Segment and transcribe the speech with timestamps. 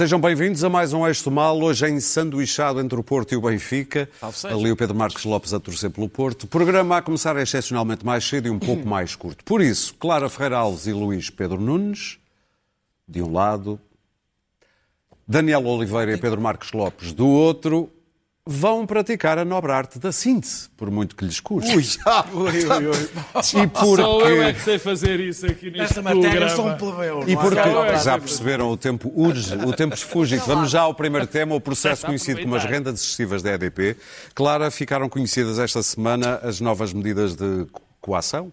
[0.00, 3.42] Sejam bem-vindos a mais um Eixo Mal, hoje em sanduichado entre o Porto e o
[3.42, 4.08] Benfica.
[4.48, 6.46] Ali o Pedro Marcos Lopes a torcer pelo Porto.
[6.46, 9.44] Programa a começar excepcionalmente mais cedo e um pouco mais curto.
[9.44, 12.18] Por isso, Clara Ferreira Alves e Luís Pedro Nunes,
[13.06, 13.78] de um lado,
[15.28, 17.90] Daniel Oliveira e Pedro Marcos Lopes, do outro,
[18.46, 21.76] vão praticar a nobre arte da síntese, por muito que lhes custe.
[21.76, 21.84] Ui,
[22.34, 23.62] ui, ui, ui.
[23.62, 24.02] E porque...
[24.02, 26.56] Só eu é que sei fazer isso aqui neste Esta matéria programa.
[26.56, 27.24] sou um plebeu.
[27.28, 27.98] E há porque nada.
[27.98, 30.36] já perceberam, o tempo urge, o tempo esfuge.
[30.38, 33.96] Vamos já ao primeiro tema, o processo conhecido como as rendas excessivas da EDP.
[34.34, 37.66] Clara, ficaram conhecidas esta semana as novas medidas de
[38.00, 38.50] coação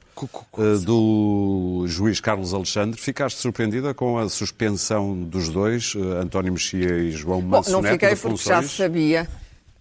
[0.57, 2.99] eh, do juiz Carlos Alexandre.
[2.99, 7.81] Ficaste surpreendida com a suspensão dos dois, eh, António Mexia e João Bom, Manso não
[7.81, 9.27] fiquei porque já sabia.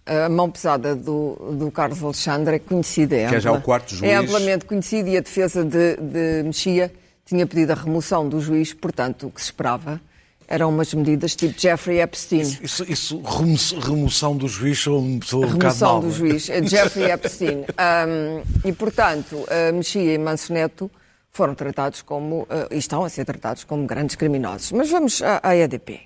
[0.07, 3.15] A mão pesada do, do Carlos Alexandre é conhecida.
[3.15, 4.11] É, Que é já ampla- o quarto juiz.
[4.11, 6.91] É amplamente conhecida e a defesa de, de Mexia
[7.25, 9.99] tinha pedido a remoção do juiz, portanto, o que se esperava
[10.47, 12.39] eram umas medidas tipo Jeffrey Epstein.
[12.61, 17.11] Isso, isso remo- remoção do juiz, sou, sou um bocado remoção do juiz, é Jeffrey
[17.11, 17.65] Epstein.
[18.07, 20.89] Um, e, portanto, Mexia e Manso Neto
[21.31, 24.71] foram tratados como, uh, e estão a ser tratados como grandes criminosos.
[24.71, 25.99] Mas vamos à, à EDP.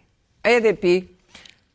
[0.43, 1.07] A EDP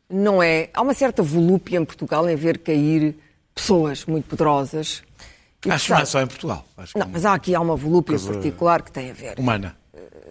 [0.09, 0.69] não é...
[0.73, 3.15] Há uma certa volúpia em Portugal em ver cair
[3.53, 5.03] pessoas muito poderosas.
[5.65, 6.65] E, Acho que não é só em Portugal.
[6.91, 9.75] Que Não, mas há aqui há uma volúpia particular que tem a ver Humana.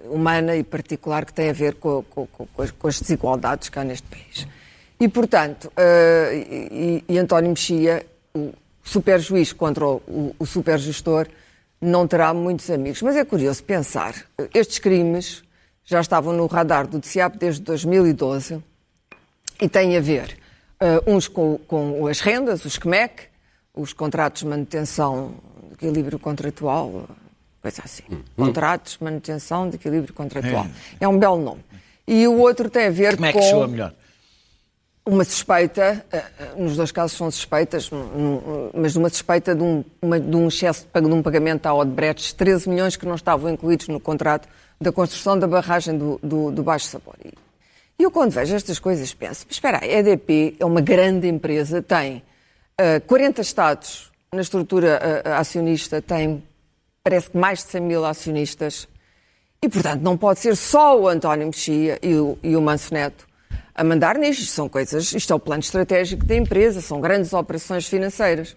[0.08, 3.82] humana e particular que tem a ver com, com- com- as, com as desigualdades cá
[3.84, 4.46] neste país.
[4.98, 8.52] E, portanto, eh, e, e António Mexia, o
[8.82, 11.26] super juiz contra o, o, o super gestor,
[11.80, 13.02] não terá muitos amigos.
[13.02, 15.42] Mas é curioso pensar, eh, estes crimes
[15.84, 18.62] já estavam no radar do DCAP desde 2012
[19.60, 20.36] e têm a ver
[20.80, 23.24] eh, uns com, com as rendas, os CMEC,
[23.74, 25.34] os contratos de manutenção
[25.68, 27.08] de equilíbrio contratual,
[27.60, 28.04] coisa assim.
[28.36, 30.66] Contratos de manutenção de equilíbrio contratual.
[31.00, 31.06] É.
[31.08, 31.64] um belo nome.
[32.06, 33.92] E o outro tem a ver Como é com que soa melhor?
[35.04, 39.62] uma suspeita, eh, eh, nos dois casos são suspeitas, hum, hum, mas uma suspeita de
[39.62, 43.14] um, uma- de um excesso de de um pagamento à Odebrecht, 13 milhões que não
[43.14, 44.48] estavam incluídos no contrato
[44.80, 47.14] da construção da barragem do, do, do Baixo Sabor.
[47.98, 52.22] E eu, quando vejo estas coisas, penso: espera a EDP é uma grande empresa, tem
[52.78, 56.42] eh, 40 Estados na estrutura eh, acionista, tem
[57.02, 58.88] parece que mais de 100 mil acionistas.
[59.62, 63.26] E, portanto, não pode ser só o António Mexia e o, e o Manso Neto
[63.74, 64.42] a mandar nisto.
[64.42, 68.56] Isto São coisas, isto é o plano estratégico da empresa, são grandes operações financeiras.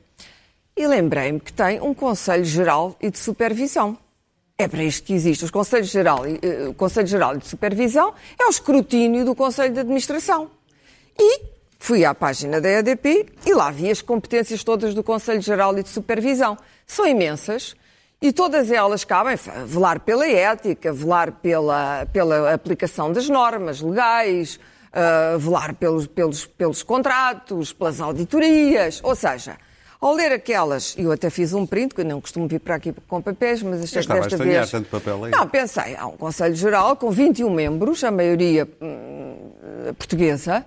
[0.76, 3.98] E lembrei-me que tem um Conselho Geral e de Supervisão.
[4.60, 5.46] É para isto que existe.
[5.46, 9.80] Os Conselhos Geral, eh, o Conselho Geral de Supervisão é o escrutínio do Conselho de
[9.80, 10.52] Administração.
[11.18, 11.44] E
[11.80, 15.82] fui à página da EDP e lá vi as competências todas do Conselho Geral e
[15.82, 16.58] de Supervisão.
[16.86, 17.74] São imensas
[18.22, 24.60] e todas elas cabem velar pela ética, velar pela, pela aplicação das normas legais,
[24.92, 29.00] ah, velar pelos, pelos, pelos contratos, pelas auditorias.
[29.04, 29.58] Ou seja,
[30.00, 32.94] ao ler aquelas, eu até fiz um print, que eu não costumo vir para aqui
[33.08, 34.72] com papéis, mas achei que desta vez...
[34.72, 35.32] tanto papel aí.
[35.32, 39.52] Não, pensei, há um Conselho Geral com 21 membros, a maioria hum,
[39.98, 40.66] portuguesa,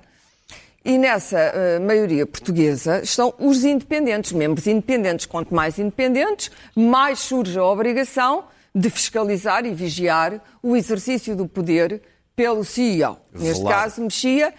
[0.85, 5.27] e nessa eh, maioria portuguesa estão os independentes, membros independentes.
[5.27, 8.45] Quanto mais independentes, mais surge a obrigação
[8.75, 12.03] de fiscalizar e vigiar o exercício do poder
[12.35, 13.19] pelo CEO.
[13.33, 14.53] Neste caso, Mexia,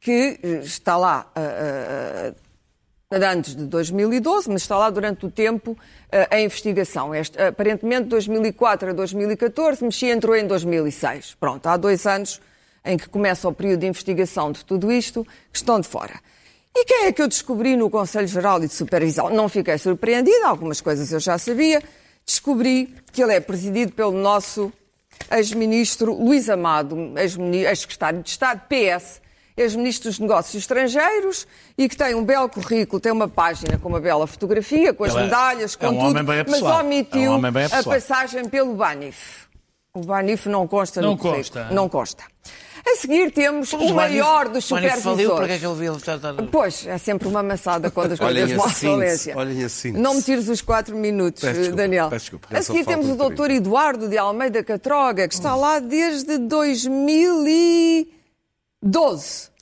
[0.00, 2.34] que eh, está lá eh, eh,
[3.12, 5.76] antes de 2012, mas está lá durante o tempo
[6.12, 7.12] eh, a investigação.
[7.12, 11.36] Este, aparentemente, de 2004 a 2014, Mexia entrou em 2006.
[11.40, 12.40] Pronto, há dois anos
[12.84, 16.20] em que começa o período de investigação de tudo isto, que estão de fora.
[16.72, 19.28] E quem é que eu descobri no Conselho Geral e de Supervisão?
[19.28, 21.82] Não fiquei surpreendida, algumas coisas eu já sabia.
[22.24, 24.72] Descobri que ele é presidido pelo nosso
[25.32, 29.20] ex-ministro Luís Amado, ex-secretário de Estado, PS,
[29.60, 31.46] ex-ministro dos Negócios Estrangeiros
[31.76, 35.10] e que tem um belo currículo, tem uma página com uma bela fotografia, com as
[35.12, 36.80] Ele é- medalhas, com é um tudo, homem bem mas apessoado.
[36.80, 39.48] É omitiu um homem bem a passagem pelo Banif.
[39.94, 41.42] O Banif não consta Não no currículo.
[41.44, 41.74] consta.
[41.74, 42.24] Não consta.
[42.86, 45.58] A seguir temos Mas o maior dos faliu, é supervisores.
[45.60, 46.48] que ele viu?
[46.50, 49.36] Pois, é sempre uma maçada quando as coisas vão à falência.
[49.36, 50.02] olhem a síntese.
[50.02, 52.08] Não me tires os quatro minutos, Peço desculpa, Daniel.
[52.08, 52.48] peço desculpa.
[52.56, 58.19] A seguir temos o doutor Eduardo de Almeida Catroga, que está lá desde 2012 E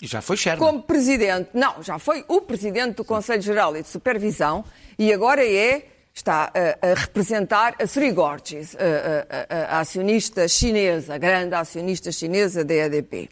[0.01, 0.65] já foi Sherman.
[0.67, 1.51] como presidente.
[1.53, 4.65] Não, já foi o presidente do Conselho Geral e de Supervisão
[4.99, 11.15] e agora é está a, a representar a Three Gorges, a, a- a- acionista chinesa,
[11.15, 13.29] a grande acionista chinesa da EDP.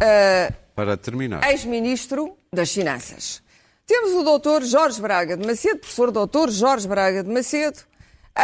[0.00, 1.42] Ah, Para terminar.
[1.50, 3.42] ex-ministro das Finanças.
[3.86, 7.78] Temos o doutor Jorge Braga de Macedo, professor doutor Jorge Braga de Macedo,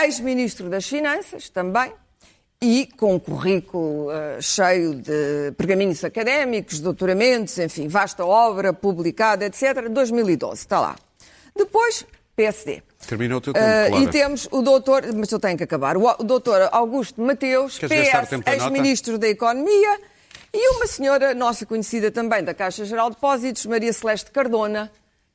[0.03, 1.93] ex-ministro das Finanças também,
[2.61, 9.89] e com um currículo uh, cheio de pergaminhos académicos, doutoramentos, enfim, vasta obra publicada, etc.
[9.89, 10.97] 2012, está lá.
[11.57, 12.83] Depois, PSD.
[13.07, 14.05] Terminou o teu tempo, uh, claro.
[14.05, 18.11] E temos o doutor, mas eu tenho que acabar, o, o doutor Augusto Mateus, Queres
[18.11, 20.01] PS, ex-ministro da Economia,
[20.53, 24.91] e uma senhora nossa conhecida também da Caixa Geral de Depósitos, Maria Celeste Cardona,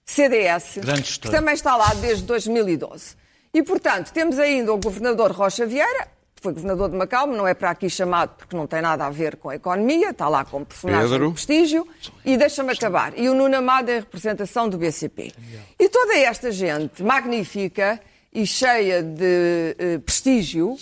[0.05, 0.79] CDS,
[1.21, 3.15] que também está lá desde 2012.
[3.53, 6.07] E, portanto, temos ainda o governador Rocha Vieira,
[6.44, 9.38] foi governador de Macau, não é para aqui chamado porque não tem nada a ver
[9.38, 11.28] com a economia, está lá como personagem Pedro.
[11.28, 11.88] de prestígio.
[12.25, 13.18] E deixa-me acabar.
[13.18, 15.31] E o Nuno Amado é a representação do BCP.
[15.80, 18.00] E toda esta gente magnífica
[18.34, 20.75] e cheia de uh, prestígio,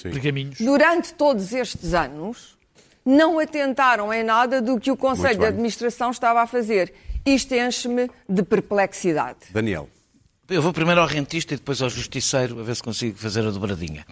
[0.60, 2.58] durante todos estes anos,
[3.06, 6.92] não atentaram em nada do que o Conselho de Administração estava a fazer.
[7.24, 9.40] Isto enche-me de perplexidade.
[9.52, 9.88] Daniel.
[10.52, 13.52] Eu vou primeiro ao rentista e depois ao justiceiro, a ver se consigo fazer a
[13.52, 14.06] dobradinha.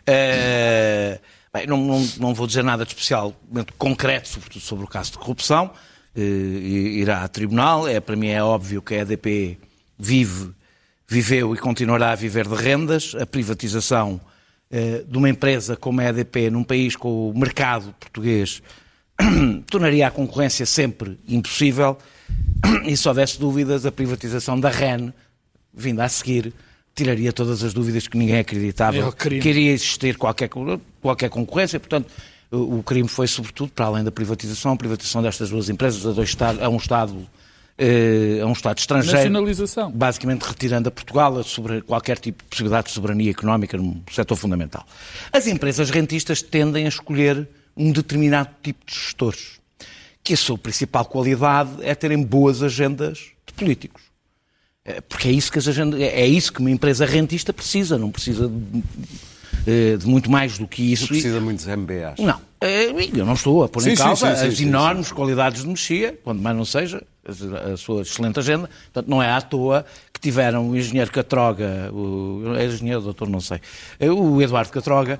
[0.00, 1.20] Uh,
[1.52, 5.18] bem, não, não, não, vou dizer nada de especialmente concreto, sobretudo sobre o caso de
[5.18, 5.70] corrupção.
[6.16, 7.86] Uh, irá a tribunal.
[7.86, 9.56] É, para mim é óbvio que a EDP
[9.96, 10.50] vive,
[11.06, 13.14] viveu e continuará a viver de rendas.
[13.14, 14.20] A privatização
[14.72, 18.60] uh, de uma empresa como a EDP num país com o mercado português
[19.70, 21.96] tornaria a concorrência sempre impossível.
[22.84, 25.12] E se houvesse dúvidas, a privatização da REN
[25.76, 26.52] vinda a seguir,
[26.94, 30.48] tiraria todas as dúvidas que ninguém acreditava é que iria existir qualquer,
[31.00, 31.80] qualquer concorrência.
[31.80, 32.10] Portanto,
[32.50, 36.36] o crime foi, sobretudo, para além da privatização, a privatização destas duas empresas a, dois,
[36.60, 37.26] a um Estado
[37.76, 39.90] eh, a um Estado estrangeiro, Nacionalização.
[39.90, 44.86] basicamente retirando a Portugal sobre qualquer tipo de possibilidade de soberania económica num setor fundamental.
[45.32, 49.60] As empresas rentistas tendem a escolher um determinado tipo de gestores,
[50.22, 54.13] que a sua principal qualidade é terem boas agendas de políticos.
[54.84, 58.10] É, porque é isso que, agenda, é, é isso que uma empresa rentista precisa, não
[58.10, 58.50] precisa
[59.64, 61.04] de, de muito mais do que isso.
[61.04, 62.18] Não precisa de muitos MBAs.
[62.18, 65.62] Não, eh, eu não estou a pôr sim, em causa sim, sim, as enormes qualidades
[65.62, 67.02] de Mexia, quando mais não seja,
[67.72, 68.68] a sua excelente agenda.
[68.92, 73.40] Portanto, não é à toa que tiveram o engenheiro Catroga, o, é engenheiro, doutor, não
[73.40, 73.60] sei,
[74.00, 75.18] o Eduardo Catroga,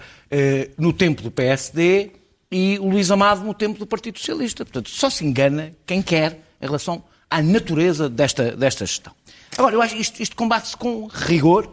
[0.77, 2.11] no tempo do PSD
[2.51, 4.63] e o Luís Amado no tempo do Partido Socialista.
[4.65, 9.15] Portanto, só se engana quem quer em relação à natureza desta, desta gestão.
[9.57, 11.73] Agora, eu acho que isto, isto combate-se com rigor,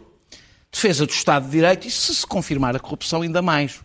[0.70, 3.80] defesa do Estado de Direito e, se se confirmar a corrupção, ainda mais,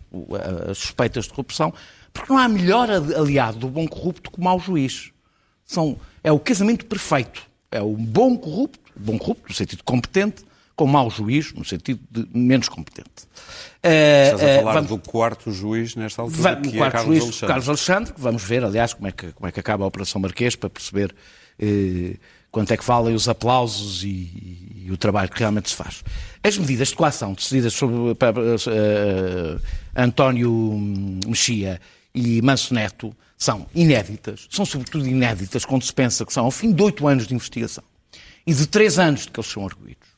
[0.70, 1.72] as suspeitas de corrupção,
[2.12, 5.10] porque não há melhor aliado do bom corrupto que o mau juiz.
[5.64, 7.42] São, é o casamento perfeito.
[7.70, 12.00] É o bom corrupto, bom corrupto no sentido competente, com o mau juiz no sentido
[12.10, 13.26] de menos competente.
[13.82, 14.88] Estás a eh, falar vamos...
[14.88, 17.48] do quarto juiz nesta altura, que é quarto é Carlos juiz, Alexandre.
[17.48, 20.56] Carlos Alexandre, vamos ver, aliás, como é que, como é que acaba a Operação Marquês,
[20.56, 21.14] para perceber
[21.58, 22.16] eh,
[22.58, 24.08] quanto é que valem os aplausos e,
[24.84, 26.02] e, o trabalho que realmente se faz.
[26.42, 29.62] As medidas de coação decididas sobre uh, uh,
[29.94, 30.76] António
[31.24, 31.80] Mexia
[32.12, 36.72] e Manso Neto são inéditas, são sobretudo inéditas quando se pensa que são ao fim
[36.72, 37.84] de oito anos de investigação
[38.44, 40.08] e de três anos de que eles são arguídos.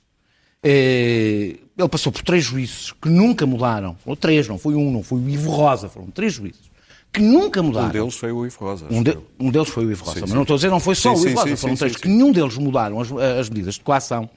[0.65, 1.61] Ele
[1.91, 5.29] passou por três juízes que nunca mudaram, ou três, não foi um, não foi o
[5.29, 6.70] Ivo Rosa, foram três juízes
[7.13, 7.89] que nunca mudaram.
[7.89, 8.87] Um deles foi o Ivo Rosa.
[8.91, 10.37] Um, de, um deles foi o Ivo Rosa, sim, mas sim.
[10.37, 12.33] não estou a dizer não foi só sim, o Ivo Rosa, foram três que nenhum
[12.33, 14.29] deles mudaram as, as, medidas de coação.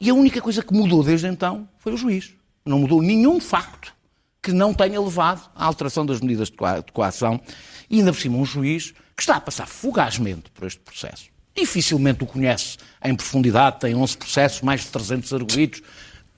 [0.00, 2.32] E a única coisa que mudou desde então foi o juiz.
[2.64, 3.94] Não mudou nenhum facto
[4.42, 7.40] que não tenha levado à alteração das medidas de coação.
[7.88, 11.26] E ainda por cima um juiz que está a passar fugazmente por este processo.
[11.56, 15.82] Dificilmente o conhece em profundidade, tem 11 processos, mais de 300 arguídos.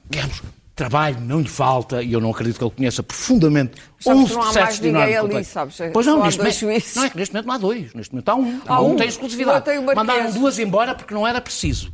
[0.09, 0.43] Digamos,
[0.77, 4.43] trabalho não lhe falta, e eu não acredito que ele conheça profundamente sabes 11 não
[4.43, 5.79] há mais ninguém ali, sabes?
[5.91, 8.35] Pois não, neste momento, não é que neste momento não há dois, neste momento há
[8.35, 8.61] um.
[8.67, 9.65] Há um, um tem exclusividade.
[9.95, 11.93] Mandaram duas embora porque não era preciso.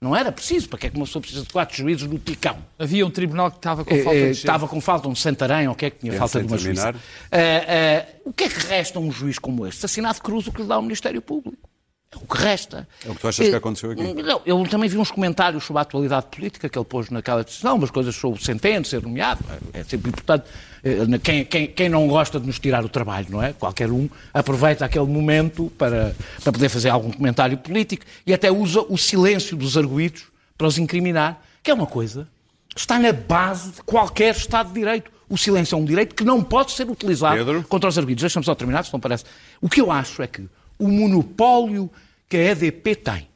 [0.00, 2.56] Não era preciso, para que é que uma pessoa precisa de quatro juízes no ticão?
[2.78, 5.76] Havia um tribunal que estava com falta de Estava com falta, um Santarém, ou o
[5.76, 6.90] que é que tinha falta de uma juíza.
[6.90, 9.80] Uh, uh, o que é que resta a um juiz como este?
[9.80, 11.69] Assassinado cruz o que lhe dá o Ministério Público.
[12.12, 12.88] É o que resta.
[13.06, 14.02] É o que tu achas que aconteceu aqui?
[14.02, 17.76] Não, eu também vi uns comentários sobre a atualidade política que ele pôs naquela decisão,
[17.76, 19.44] umas coisas sobre o Centeno, ser nomeado.
[19.72, 20.44] É, é sempre importante.
[20.82, 23.52] Eh, quem, quem, quem, não gosta de nos tirar o trabalho, não é?
[23.52, 28.80] Qualquer um aproveita aquele momento para, para poder fazer algum comentário político e até usa
[28.88, 30.24] o silêncio dos arguídos
[30.58, 32.26] para os incriminar, que é uma coisa
[32.74, 35.12] que está na base de qualquer Estado de Direito.
[35.28, 37.62] O silêncio é um direito que não pode ser utilizado Pedro?
[37.68, 38.22] contra os arguídos.
[38.22, 39.24] Deixa-me só terminar, se não parece.
[39.60, 40.48] O que eu acho é que
[40.80, 41.90] o monopólio
[42.28, 43.28] que a EDP tem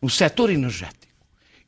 [0.00, 0.96] no setor energético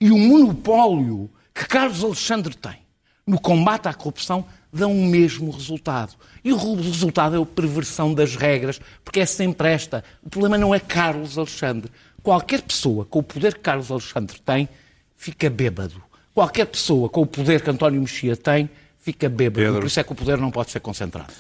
[0.01, 2.79] e o monopólio que Carlos Alexandre tem
[3.27, 6.15] no combate à corrupção dão o mesmo resultado.
[6.43, 10.03] E o resultado é a perversão das regras, porque é sempre esta.
[10.23, 11.91] O problema não é Carlos Alexandre.
[12.23, 14.69] Qualquer pessoa com o poder que Carlos Alexandre tem
[15.17, 16.03] fica bêbado.
[16.35, 19.67] Qualquer pessoa com o poder que António Mexia tem fica bêbado.
[19.67, 19.81] Pedro.
[19.81, 21.33] Por isso é que o poder não pode ser concentrado.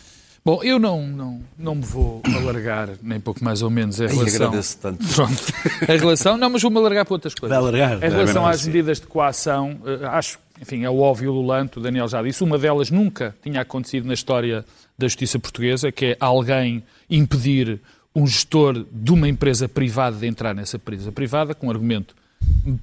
[0.45, 4.47] Bom, eu não, não, não me vou alargar, nem pouco mais ou menos, em relação...
[4.47, 5.04] agradeço tanto.
[5.14, 5.42] Pronto.
[5.83, 6.37] A relação...
[6.37, 7.57] Não, mas vou-me alargar para outras coisas.
[7.57, 8.02] Vai alargar.
[8.02, 12.09] Em relação às medidas de coação, eh, acho, enfim, é o óbvio Lulanto, o Daniel
[12.09, 14.64] já disse, uma delas nunca tinha acontecido na história
[14.97, 17.80] da justiça portuguesa, que é alguém impedir
[18.14, 22.14] um gestor de uma empresa privada de entrar nessa empresa privada, com um argumento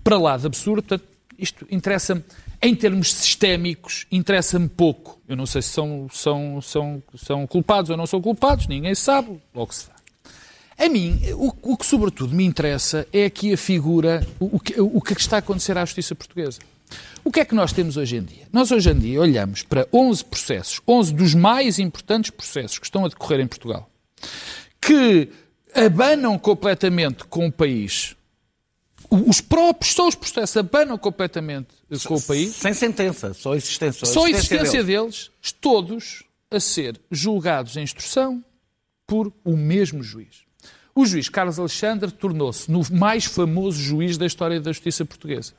[0.04, 0.82] para lá de absurdo.
[0.82, 1.04] Portanto,
[1.38, 2.24] isto interessa-me
[2.66, 5.22] em termos sistémicos, interessa-me pouco.
[5.28, 9.40] Eu não sei se são, são, são, são culpados ou não são culpados, ninguém sabe,
[9.54, 9.94] logo se dá.
[10.84, 14.82] A mim, o, o, que sobretudo me interessa é aqui a figura, o, o, que,
[14.82, 16.58] o que está a acontecer à justiça portuguesa.
[17.24, 18.48] O que é que nós temos hoje em dia?
[18.52, 23.06] Nós hoje em dia olhamos para 11 processos, 11 dos mais importantes processos que estão
[23.06, 23.88] a decorrer em Portugal,
[24.82, 25.30] que
[25.76, 28.16] abanam completamente com o país
[29.28, 31.68] os próprios, só os processos abanam completamente
[32.06, 32.56] com o país.
[32.56, 34.06] Sem sentença, só a existência.
[34.06, 35.32] Só a existência deles.
[35.42, 38.44] deles, todos a ser julgados em instrução
[39.08, 40.44] por o mesmo juiz.
[40.94, 45.54] O juiz Carlos Alexandre tornou-se no mais famoso juiz da história da justiça portuguesa.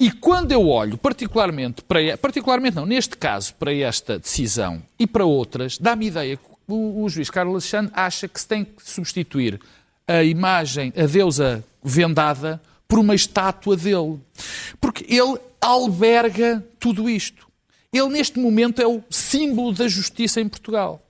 [0.00, 5.24] E quando eu olho particularmente para, particularmente não, neste caso, para esta decisão e para
[5.24, 9.60] outras, dá-me ideia que o, o juiz Carlos Alexandre acha que se tem que substituir
[10.06, 14.18] a imagem, a deusa vendada, por uma estátua dele.
[14.80, 17.46] Porque ele alberga tudo isto.
[17.92, 21.06] Ele, neste momento, é o símbolo da justiça em Portugal.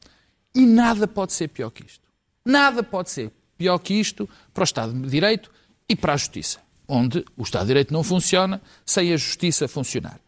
[0.54, 2.06] E nada pode ser pior que isto.
[2.44, 5.50] Nada pode ser pior que isto para o Estado de Direito
[5.88, 10.20] e para a Justiça, onde o Estado de Direito não funciona sem a Justiça funcionar.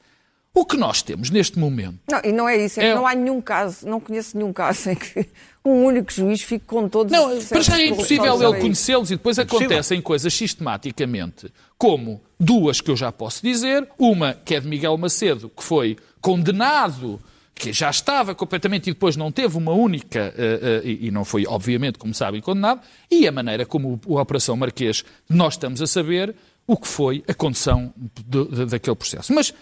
[0.52, 2.00] O que nós temos neste momento.
[2.10, 2.88] Não, e não é isso, é, é...
[2.88, 5.26] que não há nenhum caso, não conheço nenhum caso em que
[5.64, 9.16] um único juiz fique com todos não, os Para já é impossível ele conhecê-los e
[9.16, 13.86] depois é acontecem coisas sistematicamente, como duas que eu já posso dizer.
[13.98, 17.20] Uma que é de Miguel Macedo, que foi condenado
[17.54, 21.26] que já estava completamente e depois não teve uma única, uh, uh, e, e, não
[21.26, 22.80] foi, obviamente, como sabem, condenado,
[23.10, 26.34] e a maneira como a Operação Marquês nós estamos a saber
[26.66, 29.34] o que foi a condução de, de, daquele processo.
[29.34, 29.52] Mas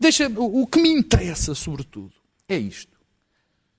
[0.00, 2.12] Deixa, o, que me interessa, sobretudo,
[2.48, 2.98] é isto.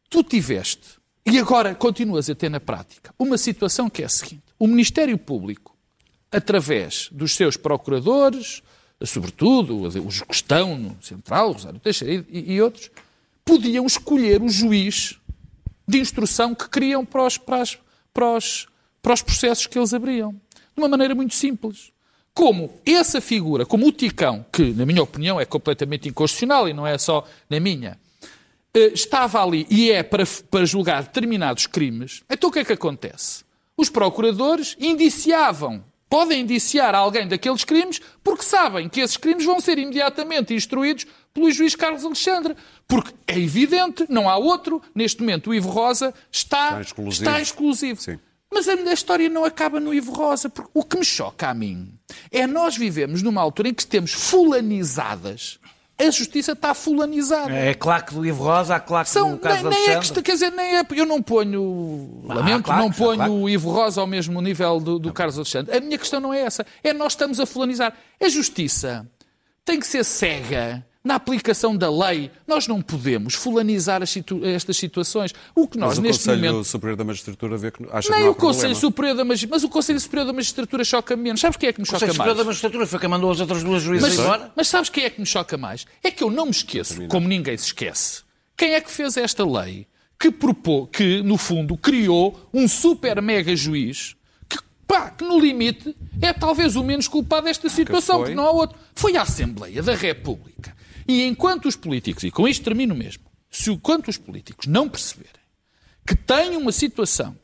[0.08, 4.44] Tu tiveste, e agora continuas a ter na prática, uma situação que é a seguinte:
[4.60, 5.76] o Ministério Público,
[6.32, 8.62] através dos seus procuradores,
[9.04, 12.92] sobretudo os que estão no Central, Rosário Teixeira e, e outros,
[13.44, 15.18] podiam escolher o juiz
[15.88, 17.80] de instrução que queriam para os, para, as,
[18.14, 18.68] para, os,
[19.02, 20.34] para os processos que eles abriam.
[20.34, 21.92] De uma maneira muito simples
[22.34, 26.88] como essa figura, como o Ticão, que, na minha opinião, é completamente inconstitucional e não
[26.88, 27.98] é só na minha,
[28.74, 32.74] eh, estava ali e é para, para julgar determinados crimes, então o que é que
[32.74, 33.44] acontece?
[33.76, 39.78] Os procuradores indiciavam, podem indiciar alguém daqueles crimes, porque sabem que esses crimes vão ser
[39.78, 42.56] imediatamente instruídos pelo juiz Carlos Alexandre.
[42.88, 47.24] Porque é evidente, não há outro, neste momento o Ivo Rosa está, está exclusivo.
[47.24, 48.02] Está exclusivo.
[48.02, 48.20] Sim.
[48.54, 50.50] Mas a, a história não acaba no Ivo Rosa.
[50.50, 51.94] Porque o que me choca a mim
[52.32, 55.60] é nós vivemos numa altura em que temos fulanizadas
[56.08, 57.54] a justiça está fulanizada.
[57.54, 60.32] É claque do Ivo Rosa, a claque São, do caso nem, nem é que, Quer
[60.32, 64.42] dizer, nem é, eu não ponho, ah, lamento, não ponho o Ivo Rosa ao mesmo
[64.42, 65.76] nível do, do Carlos Alexandre.
[65.76, 66.66] A minha questão não é essa.
[66.84, 67.94] É nós estamos a fulanizar.
[68.20, 69.08] A justiça
[69.64, 75.34] tem que ser cega na aplicação da lei, nós não podemos fulanizar situ estas situações.
[75.56, 76.44] O que nós, mas neste momento...
[76.44, 79.56] o Conselho Superior da Magistratura vê que acha Nem que o Conselho Superior da Magistratura...
[79.56, 81.42] Mas o Conselho Superior da Magistratura choca menos.
[81.42, 82.04] Sabes quem é que me choca mais?
[82.04, 84.52] O Conselho Superior da Magistratura foi quem mandou as outras duas juízes embora.
[84.56, 85.86] Mas sabes quem é que me choca mais?
[86.04, 88.22] É que eu não me esqueço, como ninguém se esquece,
[88.56, 89.88] quem é que fez esta lei
[90.20, 94.16] que, propô, que no fundo, criou um super mega juiz
[94.48, 98.52] que, pá, que no limite é talvez o menos culpado desta situação, porque não há
[98.52, 98.78] outro.
[98.94, 100.71] Foi a Assembleia da República
[101.08, 105.42] e enquanto os políticos, e com isto termino mesmo, se enquanto os políticos não perceberem
[106.06, 107.38] que têm uma situação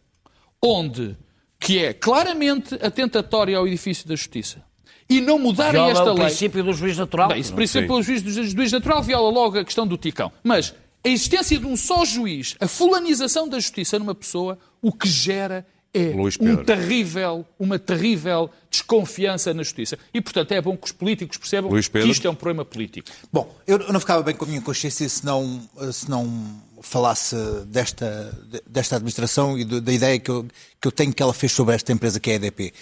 [0.62, 1.16] onde
[1.60, 4.64] que é claramente atentatória ao edifício da justiça
[5.10, 6.14] e não mudarem viola esta lei...
[6.14, 7.30] o princípio do juiz natural.
[7.30, 10.32] Bem, esse princípio do juiz, do juiz natural viola logo a questão do ticão.
[10.44, 10.74] Mas
[11.04, 15.66] a existência de um só juiz, a fulanização da justiça numa pessoa, o que gera
[15.94, 19.98] é um terrível, uma terrível desconfiança na justiça.
[20.14, 23.10] E, portanto, é bom que os políticos percebam que isto é um problema político.
[23.32, 28.38] Bom, eu não ficava bem com a minha consciência se não, se não falasse desta,
[28.66, 30.46] desta administração e da ideia que eu,
[30.80, 32.74] que eu tenho que ela fez sobre esta empresa que é a EDP.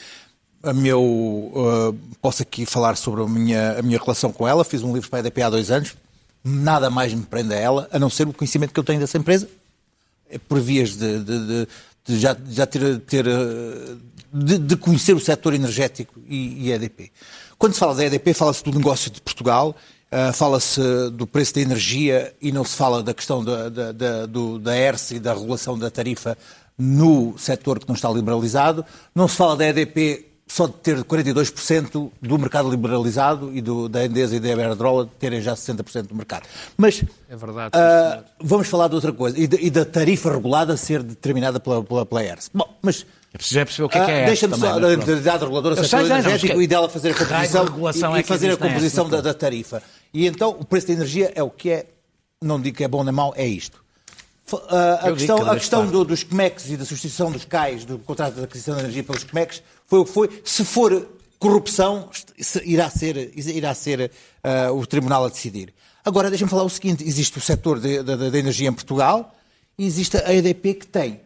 [0.64, 4.64] A meu, uh, posso aqui falar sobre a minha, a minha relação com ela.
[4.64, 5.96] Fiz um livro para a EDP há dois anos.
[6.44, 9.18] Nada mais me prende a ela, a não ser o conhecimento que eu tenho dessa
[9.18, 9.48] empresa
[10.30, 11.68] é por vias de, de, de,
[12.06, 13.96] de já, já ter, ter eh,
[14.34, 17.12] de, de, conhecer o setor energético e, e EDP.
[17.58, 20.80] Quando se fala da EDP, fala-se do negócio de Portugal Uh, Fala-se
[21.12, 24.78] do preço da energia e não se fala da questão da, da, da, do, da
[24.78, 26.38] ERSE e da regulação da tarifa
[26.78, 28.86] no setor que não está liberalizado.
[29.14, 34.06] Não se fala da EDP só de ter 42% do mercado liberalizado e do, da
[34.06, 36.44] Endesa e da Iberdrola terem já 60% do mercado.
[36.78, 40.78] Mas é verdade, uh, vamos falar de outra coisa e, de, e, da tarifa regulada
[40.78, 42.52] ser determinada pela, pela, pela ERS.
[42.54, 43.06] Bom, mas
[43.36, 46.06] é preciso perceber o que é que é Deixa-me só, da entidade reguladora do setor
[46.06, 49.84] energético e dela fazer a composição, e, e fazer a composição da, da tarifa.
[50.14, 51.86] E então o preço da energia é o que é,
[52.42, 53.84] não digo que é bom nem mau, é isto.
[54.70, 58.00] A, a questão, que a questão do, dos CMEX e da substituição dos CAIs, do
[58.00, 60.42] contrato de aquisição de energia pelos CMEX, foi o que foi.
[60.46, 61.06] Se for
[61.38, 62.10] corrupção,
[62.64, 64.12] irá ser, irá ser
[64.70, 65.74] uh, o Tribunal a decidir.
[66.06, 69.36] Agora, deixa-me falar o seguinte: existe o setor da energia em Portugal
[69.78, 71.25] e existe a EDP que tem uh,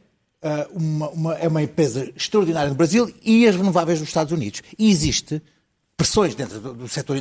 [0.72, 4.62] uma, uma, é uma empresa extraordinária no Brasil e as renováveis nos Estados Unidos.
[4.77, 5.41] E existe
[5.98, 7.17] pressões dentro do, do setor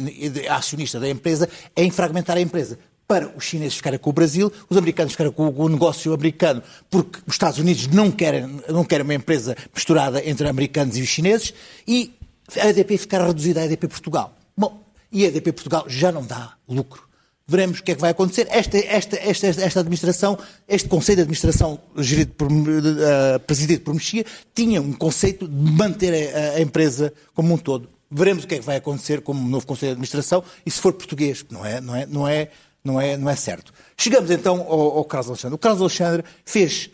[0.48, 4.76] acionista da empresa em fragmentar a empresa para os chineses ficarem com o Brasil, os
[4.76, 9.14] americanos ficarem com o negócio americano, porque os Estados Unidos não querem, não querem uma
[9.14, 11.54] empresa misturada entre americanos e os chineses,
[11.87, 12.14] e
[12.60, 14.37] a EDP ficar reduzida à EDP Portugal.
[14.54, 17.07] Bom, e a EDP Portugal já não dá lucro.
[17.50, 18.47] Veremos o que é que vai acontecer.
[18.50, 20.38] Esta, esta, esta, esta administração,
[20.69, 26.35] este Conselho de Administração gerido por, uh, presidido por Mexia, tinha um conceito de manter
[26.35, 27.88] a, a empresa como um todo.
[28.11, 30.78] Veremos o que é que vai acontecer como um novo Conselho de Administração e se
[30.78, 32.50] for português, não é, não é, não é
[32.85, 33.73] não é, não é certo.
[33.97, 35.55] Chegamos então ao, ao Carlos Alexandre.
[35.55, 36.90] O Carlos Alexandre fez,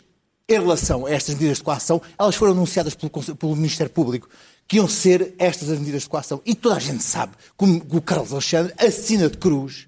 [0.47, 4.29] em relação a estas medidas de coação, elas foram anunciadas pelo, pelo Ministério Público,
[4.67, 6.41] que iam ser estas as medidas de coação.
[6.45, 9.87] E toda a gente sabe que o Carlos Alexandre assina de cruz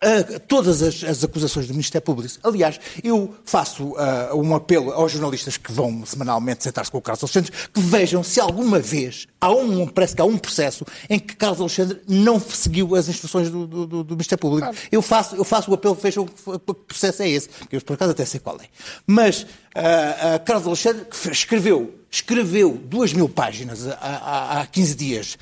[0.00, 2.34] a todas as, as, acusações do Ministério Público.
[2.42, 7.22] Aliás, eu faço uh, um apelo aos jornalistas que vão semanalmente sentar-se com o Carlos
[7.24, 11.34] Alexandre que vejam se alguma vez há um, parece que há um processo em que
[11.34, 14.68] Carlos Alexandre não seguiu as instruções do, do, do Ministério Público.
[14.68, 14.88] Claro.
[14.92, 18.10] Eu, faço, eu faço o apelo, vejam que processo é esse, que eu por acaso
[18.10, 18.66] até sei qual é.
[19.06, 25.38] Mas uh, Carlos Alexandre escreveu escreveu duas mil páginas há, há 15 dias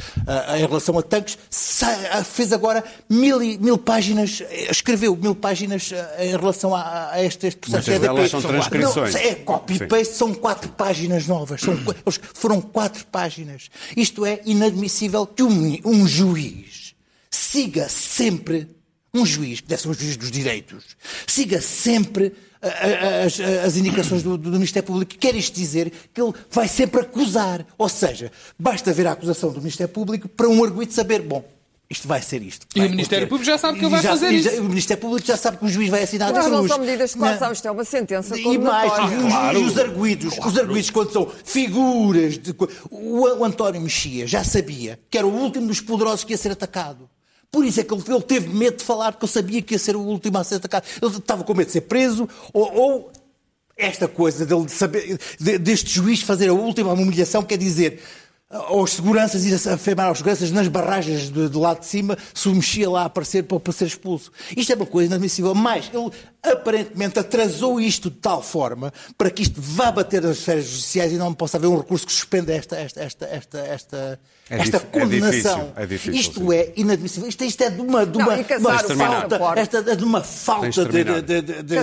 [0.57, 1.39] em relação a tanques,
[2.25, 7.91] fez agora mil, mil páginas, escreveu mil páginas em relação a, a este, este processo
[8.29, 9.15] são transcrições.
[9.15, 11.79] Não, é copy-paste, são quatro páginas novas, são,
[12.33, 13.71] foram quatro páginas.
[13.97, 16.95] Isto é inadmissível que um, um juiz
[17.35, 18.69] siga sempre,
[19.13, 20.85] um juiz, que deve ser um juiz dos direitos,
[21.27, 22.33] siga sempre
[23.25, 25.15] as, as indicações do, do, Ministério Público.
[25.19, 27.67] Quer isto dizer que ele vai sempre acusar.
[27.77, 31.45] Ou seja, basta ver a acusação do Ministério Público para um arguido saber, bom,
[31.89, 32.67] isto vai ser isto.
[32.75, 34.61] E o Ministério Público já sabe que ele vai já, fazer isso.
[34.61, 36.63] o Ministério Público já sabe que o juiz vai assinar Mas a cruz.
[36.63, 39.59] não são medidas de coação, isto é uma sentença E mais, e, claro.
[39.59, 40.51] e os arguídos, claro.
[40.51, 42.55] os arguídos quando são figuras de...
[42.91, 46.53] O, o António Mexia já sabia que era o último dos poderosos que ia ser
[46.53, 47.09] atacado.
[47.55, 49.95] Por isso é que ele, teve medo de falar, porque ele sabia que ia ser
[49.95, 50.85] o último a ser atacado.
[51.01, 53.13] Ele estava com medo de ser preso, ou, ou
[53.77, 58.03] esta coisa dele de saber, de, deste juiz fazer a última humilhação, quer dizer,
[58.55, 62.49] aos seguranças, ir a afirmar aos seguranças nas barragens de, de lado de cima, se
[62.49, 64.31] o mexia lá a aparecer para, para ser expulso.
[64.57, 65.55] Isto é uma coisa inadmissível.
[65.55, 66.11] Mas ele
[66.43, 71.17] aparentemente atrasou isto de tal forma para que isto vá bater nas esferas judiciais e
[71.17, 75.73] não possa haver um recurso que suspenda esta, esta, esta, esta, esta, é esta condenação.
[75.75, 76.55] É difícil, é difícil, isto sim.
[76.55, 77.29] é inadmissível.
[77.29, 79.61] Isto, isto, é de uma, de uma, não, uma falta.
[79.61, 81.77] Esta, é de uma falta de, de, de, de, de,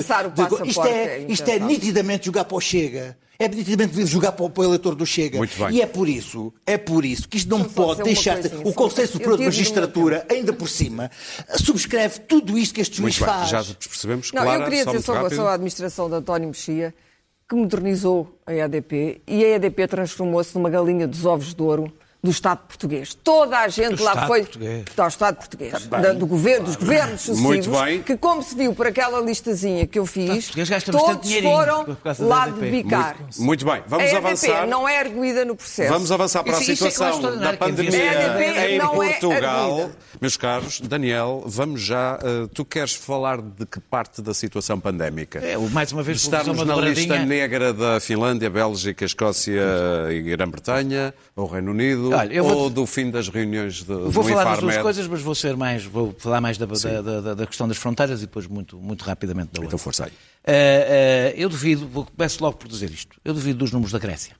[0.65, 4.95] Isto é, isto é nitidamente jogar para o Chega é nitidamente jogar para o, eleitor
[4.95, 5.39] do Chega.
[5.71, 8.37] E é por isso, é por isso que isto não pode deixar.
[8.63, 11.09] O Conselho Superior de Magistratura, ainda por cima,
[11.55, 13.49] subscreve tudo isto que este juiz Muito faz.
[13.49, 16.93] Já percebemos, não, Clara, Eu queria dizer sobre, sobre a administração de António Mexia,
[17.49, 21.91] que modernizou a EDP e a EDP transformou-se numa galinha dos ovos de ouro
[22.23, 23.15] do Estado português.
[23.15, 24.85] Toda a gente do lá Estado foi português.
[24.95, 29.19] do Estado português, da, do governo, dos governos sucessivos, que como se viu por aquela
[29.19, 30.51] listazinha que eu fiz,
[30.91, 33.15] todos foram lá de bicar.
[33.19, 34.67] Muito, muito, bem, vamos a EDP avançar.
[34.67, 35.91] não é arguída no processo.
[35.91, 39.89] Vamos avançar para isso, a situação é da pandemia é em não é Portugal.
[40.19, 42.19] Meus caros, Daniel, vamos já.
[42.21, 45.39] Uh, tu queres falar de que parte da situação pandémica?
[45.39, 49.63] É, mais uma vez, Estamos na lista negra da Finlândia, Bélgica, Escócia
[50.11, 52.69] e Grã-Bretanha, ou Reino Unido, Olha, ou vou...
[52.69, 56.15] do fim das reuniões de, Vou falar das duas coisas, mas vou ser mais, vou
[56.17, 59.61] falar mais da, da, da, da, questão das fronteiras e depois muito, muito rapidamente da
[59.61, 59.67] outra.
[59.67, 60.11] Então força aí.
[60.11, 63.99] Uh, uh, eu duvido, vou, começo logo por dizer isto, eu duvido dos números da
[63.99, 64.35] Grécia.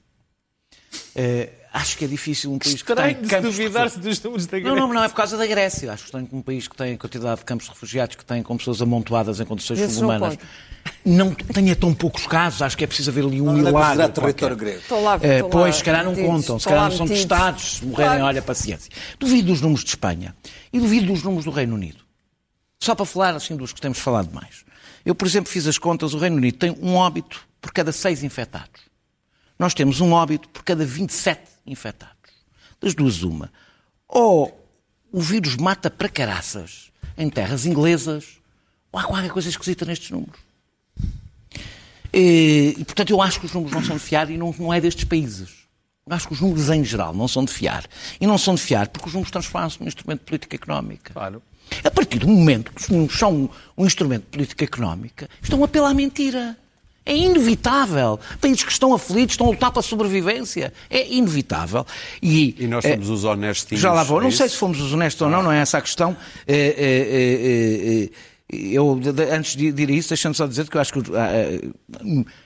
[1.15, 4.75] Uh, acho que é difícil um país que tem campos duvidar-se dos números da Grécia.
[4.75, 5.93] Não, não, não é por causa da Grécia.
[5.93, 8.43] Acho que tem um país que tem a quantidade de campos de refugiados, que tem
[8.43, 10.37] com pessoas amontoadas em condições subhumanas.
[11.03, 14.07] Não tenha tão poucos casos, acho que é preciso haver ali um não, milagre.
[14.09, 14.79] território grego.
[14.79, 17.05] Estou lá, uh, estou pois, lá, se calhar não metidos, contam, se calhar não são
[17.05, 17.21] metidos.
[17.21, 18.25] testados, se morrerem, Claro.
[18.25, 18.91] olha, paciência.
[19.19, 20.35] Duvido dos números de Espanha
[20.71, 22.03] e duvido dos números do Reino Unido.
[22.79, 24.63] Só para falar assim dos que temos falado mais.
[25.03, 28.23] Eu, por exemplo, fiz as contas, o Reino Unido tem um óbito por cada seis
[28.23, 28.81] infectados.
[29.57, 32.15] Nós temos um óbito por cada 27 infectados.
[32.79, 33.51] Das duas, uma.
[34.07, 34.59] Ou
[35.11, 38.39] o vírus mata para caraças em terras inglesas,
[38.91, 40.39] ou há qualquer coisa esquisita nestes números.
[42.13, 44.73] E, e, portanto, eu acho que os números não são de fiar e não, não
[44.73, 45.49] é destes países.
[46.05, 47.85] Eu acho que os números, em geral, não são de fiar.
[48.19, 51.13] E não são de fiar porque os números transformam-se num instrumento de política económica.
[51.13, 51.41] Claro.
[51.83, 55.61] A partir do momento que os números são um, um instrumento de política económica, estão
[55.61, 56.57] a apelar à mentira.
[57.05, 58.19] É inevitável.
[58.39, 60.71] Países que estão aflitos, estão a lutar pela sobrevivência.
[60.89, 61.85] É inevitável.
[62.21, 63.79] E, e nós somos é, os honestos.
[63.79, 64.19] Já lá vou.
[64.21, 65.25] É não sei se fomos os honestos ah.
[65.25, 66.15] ou não, não é essa a questão.
[66.47, 68.09] É, é,
[68.51, 68.99] eu,
[69.31, 70.99] antes de ir a isso, deixando só dizer que eu acho que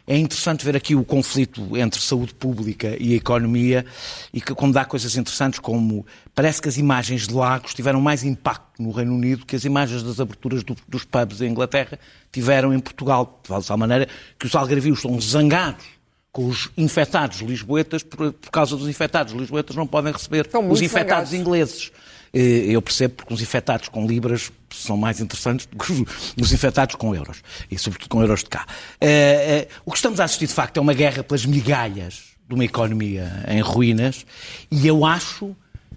[0.06, 3.84] é interessante ver aqui o conflito entre saúde pública e economia
[4.32, 8.24] e que, como dá coisas interessantes, como parece que as imagens de lagos tiveram mais
[8.24, 11.98] impacto no Reino Unido que as imagens das aberturas do, dos pubs em Inglaterra
[12.32, 13.41] tiveram em Portugal.
[13.44, 15.86] De tal maneira que os algarvios estão zangados
[16.32, 21.30] com os infectados lisboetas por, por causa dos infectados lisboetas não podem receber os infectados
[21.30, 21.34] zangados.
[21.34, 21.91] ingleses.
[22.36, 26.06] Eh, eu percebo porque os infectados com libras são mais interessantes do que
[26.41, 28.65] os infectados com euros, e sobretudo com euros de cá.
[29.00, 32.54] Eh, eh, o que estamos a assistir, de facto, é uma guerra pelas migalhas de
[32.54, 34.26] uma economia em ruínas,
[34.69, 35.56] e eu acho,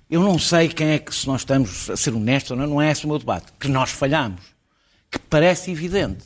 [0.08, 2.80] eu não sei quem é que, se nós estamos a ser honestos ou não, não
[2.80, 4.40] é esse o meu debate, que nós falhamos,
[5.10, 6.24] que parece evidente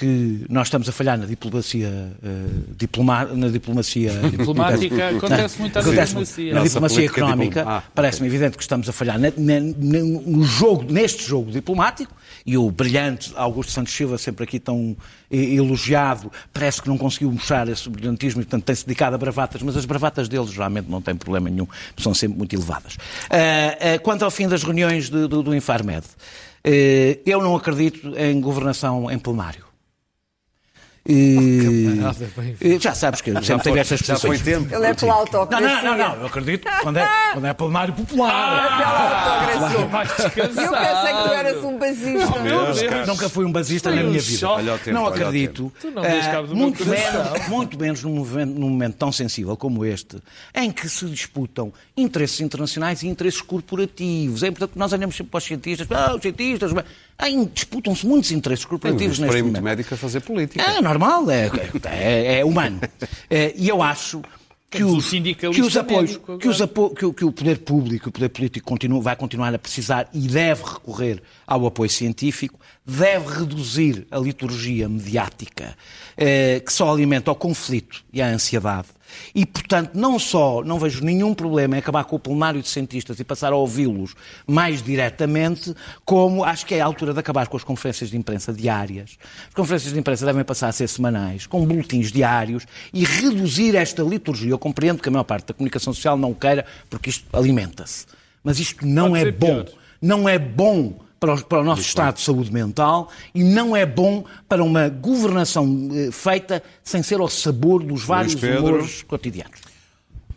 [0.00, 1.88] que nós estamos a falhar na diplomacia,
[2.22, 6.54] uh, diploma, na diplomacia diplomática, acontece muito na diplomacia.
[6.54, 11.22] Na diplomacia económica, ah, parece-me evidente que estamos a falhar na, na, no jogo, neste
[11.22, 12.14] jogo diplomático,
[12.46, 14.96] e o brilhante Augusto Santos Silva, sempre aqui tão
[15.30, 19.76] elogiado, parece que não conseguiu mostrar esse brilhantismo e, portanto, tem-se dedicado a bravatas, mas
[19.76, 21.66] as bravatas deles realmente não têm problema nenhum,
[21.98, 22.94] são sempre muito elevadas.
[22.94, 26.06] Uh, uh, quanto ao fim das reuniões de, do, do Infarmed,
[27.24, 29.69] eu não acredito em governação em plenário.
[31.06, 31.98] E,
[32.78, 34.46] já sabes que eu sempre tenho estas posições.
[34.46, 35.68] Ele é pela autocracia.
[35.68, 38.30] Não, não, não, não, eu acredito quando é, quando é plenário popular.
[38.32, 40.44] Ah, pela autocracia.
[40.44, 42.40] Eu pensei que tu eras um basista.
[42.40, 44.48] Deus, Nunca fui um basista na minha vida.
[44.84, 45.72] Tempo, não acredito.
[45.84, 50.18] Não uh, muito, menos, muito menos num momento, num momento tão sensível como este,
[50.54, 54.42] em que se disputam interesses internacionais e interesses corporativos.
[54.42, 55.88] É importante que nós olhamos sempre para os cientistas.
[55.90, 56.72] Ah, os cientistas
[57.52, 59.62] disputam-se muitos interesses corporativos neste momento.
[59.62, 60.62] médico a fazer política.
[60.62, 61.50] É normal, é,
[61.84, 62.80] é, é humano.
[63.28, 64.22] É, e eu acho
[64.70, 68.28] que os, que os apoios, que, os apo que, que, o poder público, o poder
[68.28, 74.18] político continua, vai continuar a precisar e deve recorrer ao apoio científico, deve reduzir a
[74.18, 75.76] liturgia mediática
[76.16, 78.88] eh, que só alimenta o conflito e a ansiedade
[79.34, 83.20] e, portanto, não só não vejo nenhum problema em acabar com o plenário de cientistas
[83.20, 84.14] e passar a ouvi-los
[84.46, 88.52] mais diretamente, como acho que é a altura de acabar com as conferências de imprensa
[88.52, 89.18] diárias.
[89.48, 94.02] As conferências de imprensa devem passar a ser semanais, com boletins diários e reduzir esta
[94.02, 94.50] liturgia.
[94.50, 98.06] Eu compreendo que a maior parte da comunicação social não queira, porque isto alimenta-se.
[98.42, 99.64] Mas isto não Pode é bom.
[99.64, 99.66] Pior.
[100.00, 103.84] Não é bom para o, para o nosso estado de saúde mental e não é
[103.84, 109.60] bom para uma governação eh, feita sem ser ao sabor dos vários humores cotidianos.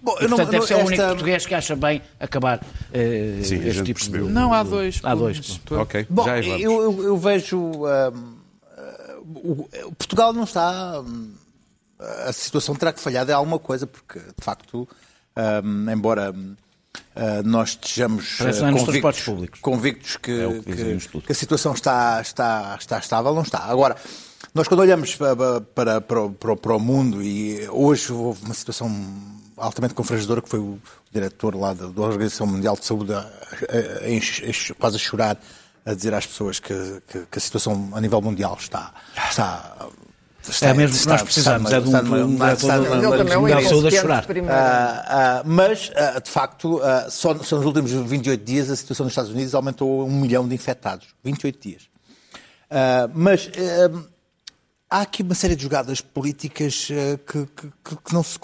[0.02, 0.84] Bom, e, portanto, não, deve ser esta...
[0.84, 4.28] o único português que acha bem acabar uh, Sim, este tipo percebeu.
[4.28, 4.34] de...
[4.34, 5.00] Não, há dois.
[5.02, 5.62] Há dois.
[5.72, 7.58] Ok, Bom, já eu, eu, eu, vejo...
[7.58, 8.36] Um,
[9.24, 11.00] uh, Portugal não está...
[11.00, 11.32] Um,
[12.28, 14.86] a situação terá que falhar de alguma coisa, porque, de facto,
[15.64, 16.36] um, embora
[17.16, 22.98] Uh, nós estejamos uh, convictos, convictos que, é que, que, a situação está, está, está
[22.98, 23.60] estável, não está.
[23.60, 23.96] Agora,
[24.54, 28.92] nós quando olhamos para, para, para, para, o mundo, e hoje houve uma situação
[29.58, 30.80] altamente confrangedora, que foi o
[31.12, 35.40] diretor lá da, da Organização Mundial de Saúde a, a, a, quase a chorar,
[35.86, 36.74] a dizer às pessoas que,
[37.08, 38.94] que, que a situação a nível mundial está,
[39.30, 39.88] está
[40.50, 44.26] Está, é mesmo que nós precisamos, é de um, de saúde a chorar.
[44.26, 44.44] Uh, uh,
[45.46, 49.56] mas, uh, de facto, só, só, nos últimos 28 dias a situação nos Estados Unidos
[49.56, 51.08] aumentou um milhão de infectados.
[51.24, 51.84] 28 dias.
[53.14, 53.50] mas
[54.90, 56.90] há aqui uma série de jogadas políticas
[57.26, 58.38] que, que, que, não se,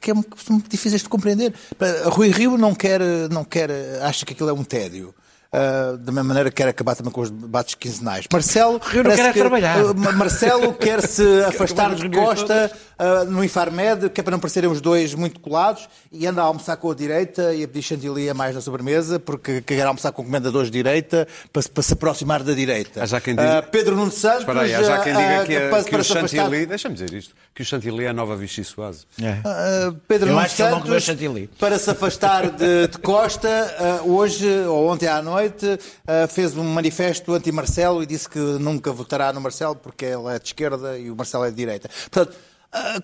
[0.00, 1.54] que, é, são difíceis de compreender.
[2.06, 3.70] Rui Rio não quer, não quer,
[4.02, 5.14] acha que aquilo é um tédio.
[5.54, 8.24] Uh, da mesma maneira quer acabar também com os debates quinzenais.
[8.32, 9.84] Marcelo, Eu não quero que, trabalhar.
[9.84, 14.70] Uh, Marcelo quer se afastar de Costa, uh, no Infarmed, que é para não parecerem
[14.70, 18.30] os dois muito colados, e anda a almoçar com a direita e a pedir chantilly
[18.30, 22.42] a mais na sobremesa, porque quer almoçar com comendadores de direita para, para se aproximar
[22.42, 23.02] da direita.
[23.02, 23.60] Há já quem diga...
[23.60, 24.40] Uh, Pedro Nuno Santos...
[24.40, 26.66] Espera aí, há já quem diga que, é, para, que para o chantilly...
[26.66, 27.34] Deixa-me dizer isto.
[27.54, 29.04] Que o chantilly é a nova Vichy Suase.
[29.18, 31.50] Uh, Pedro Eu Nuno que Santos, chantilly.
[31.58, 36.64] para se afastar de, de Costa, uh, hoje, ou ontem à noite, uh, fez um
[36.64, 41.10] manifesto anti-Marcelo e disse que nunca votará no Marcelo porque ele é de esquerda e
[41.10, 41.90] o Marcelo é de direita.
[42.10, 42.36] Portanto,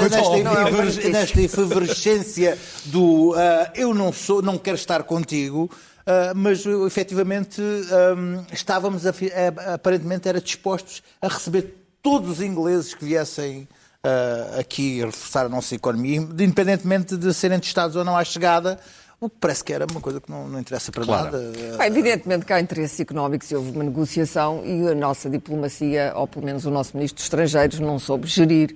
[0.84, 3.36] nesta, nesta efervescência do uh,
[3.76, 5.70] eu não sou, não quero estar contigo.
[6.02, 12.42] uh, mas uh, efetivamente um, estávamos a a- aparentemente era dispostos a receber todos os
[12.42, 13.68] ingleses que viessem
[14.04, 18.80] uh, aqui reforçar a nossa economia, independentemente de serem testados ou não à chegada,
[19.22, 21.26] o que parece que era uma coisa que não, não interessa para Claro.
[21.26, 21.52] nada.
[21.78, 26.26] Bem, evidentemente que há interesses económicos e houve uma negociação e a nossa diplomacia, ou
[26.28, 28.76] pelo menos o nosso ministro dos Estrangeiros, não soube gerir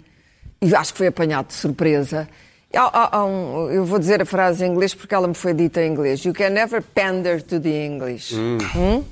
[0.61, 2.29] e acho que foi apanhado de surpresa.
[2.75, 5.53] Há- há- há um- eu vou dizer a frase em inglês porque ela me foi
[5.53, 6.23] dita em inglês.
[6.23, 8.35] You can never pander to the English.
[8.35, 9.03] Hum?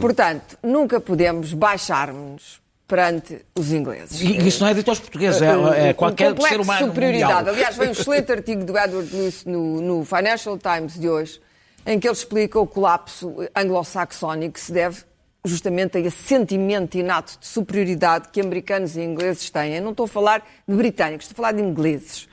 [0.00, 2.59] Portanto, nunca podemos baixar-nos
[2.90, 4.20] perante os ingleses.
[4.20, 6.86] E isso não é dito aos portugueses, é, é Um qualquer complexo ser humano de
[6.86, 7.34] superioridade.
[7.34, 7.54] mundial.
[7.54, 11.40] Aliás, veio um excelente artigo do Edward Lewis no, no Financial Times de hoje,
[11.86, 15.04] em que ele explica o colapso anglo-saxónico que se deve
[15.44, 19.76] justamente a esse sentimento inato de superioridade que americanos e ingleses têm.
[19.76, 22.28] Eu não estou a falar de britânicos, estou a falar de ingleses.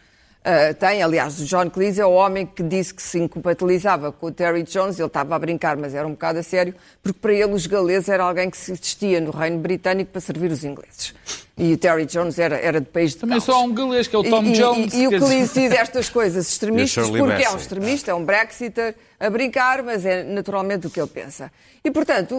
[0.48, 4.28] Uh, tem, aliás, o John Cleese é o homem que disse que se incompatibilizava com
[4.28, 7.34] o Terry Jones, ele estava a brincar, mas era um bocado a sério, porque para
[7.34, 11.14] ele os galeses era alguém que se vestia no reino britânico para servir os ingleses.
[11.58, 13.44] E o Terry Jones era, era de país de Também Gales.
[13.44, 14.94] só há um galês, que é o Tom E- Jones.
[14.94, 18.96] E, e o dizer- diz estas coisas extremistas, porque é um extremista, é um Brexiter
[19.20, 21.52] a brincar, mas é naturalmente o que ele pensa.
[21.84, 22.36] E, portanto,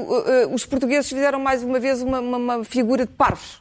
[0.52, 3.60] os portugueses fizeram mais uma vez uma, uma- uma figura de parvos.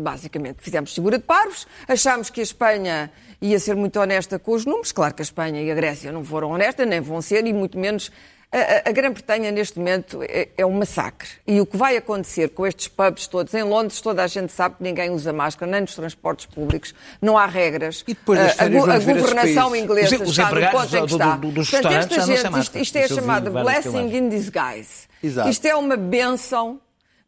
[0.00, 3.10] Basicamente, fizemos figura de parvos, achámos que a Espanha
[3.40, 4.92] ia ser muito honesta com os números.
[4.92, 7.78] Claro que a Espanha e a Grécia não foram honestas, nem vão ser, e muito
[7.78, 8.10] menos
[8.52, 11.28] a, a- a Grã-Bretanha, neste momento, é, é um massacre.
[11.46, 14.74] E o que vai acontecer com estes pubs todos, em Londres, toda a gente sabe
[14.76, 18.02] que ninguém usa máscara, nem nos transportes públicos, não há regras.
[18.08, 21.00] E depois das A- a, a esses governação inglesa Os- os está no ponto em
[21.02, 21.36] que do- está.
[21.36, 25.08] do- dos Portanto, esta gente, isto, isto é vi chamado blessing in disguise.
[25.22, 25.48] Exato.
[25.50, 26.80] Isto é uma benção.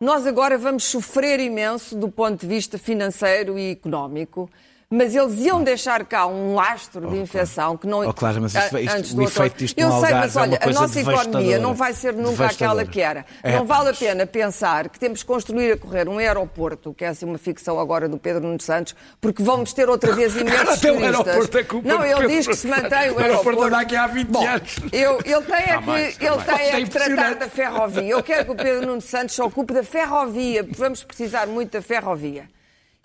[0.02, 4.50] Nós agora vamos sofrer imenso do ponto de vista financeiro e económico,
[4.94, 8.06] mas eles iam deixar cá um lastro de infecção que não.
[8.06, 9.58] Oh, claro, mas isto- a- isto- antes o do efeito outono.
[9.58, 12.84] disto Eu sei, mas é olha, a coisa nossa economia não vai ser nunca aquela
[12.84, 13.24] que era.
[13.42, 13.98] É, não vale a pois.
[13.98, 17.80] pena pensar que temos que construir a correr um aeroporto, que é assim uma ficção
[17.80, 21.26] agora do Pedro Nunes Santos, porque vamos ter outra vez imensos Até o turistas.
[21.26, 23.14] aeroporto é culpa Não, ele diz que se Nunes mantém o.
[23.14, 24.76] O aeroporto anda aqui há 20 Bom, anos.
[24.92, 26.44] eu, ele tem é que, mais, há ele mais.
[26.46, 28.02] tem é É que tratar da ferrovia.
[28.08, 31.70] Eu quero que o Pedro Nuno Santos se ocupe da ferrovia, porque vamos precisar muito
[31.72, 32.44] da ferrovia.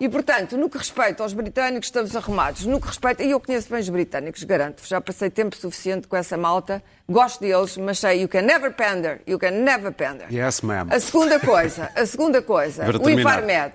[0.00, 2.64] E, portanto, no que respeita aos britânicos, estamos arrumados.
[2.64, 6.16] No que respeita, e eu conheço bem os britânicos, garanto, já passei tempo suficiente com
[6.16, 10.32] essa malta, gosto deles, mas sei, you can never pander, you can never pander.
[10.32, 10.86] Yes, ma'am.
[10.88, 13.10] A segunda coisa, a segunda coisa, o.
[13.10, 13.74] Infarmed.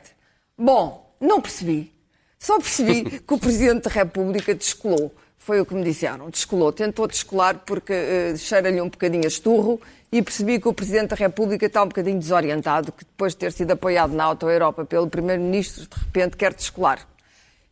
[0.58, 1.94] Bom, não percebi.
[2.40, 5.14] Só percebi que o Presidente da República descolou.
[5.38, 6.30] Foi o que me disseram.
[6.30, 6.72] Descolou.
[6.72, 9.82] Tentou descolar porque eh, cheira-lhe um bocadinho a esturro
[10.14, 13.52] e percebi que o Presidente da República está um bocadinho desorientado, que depois de ter
[13.52, 17.00] sido apoiado na Auto-Europa pelo Primeiro-Ministro, de repente quer descolar.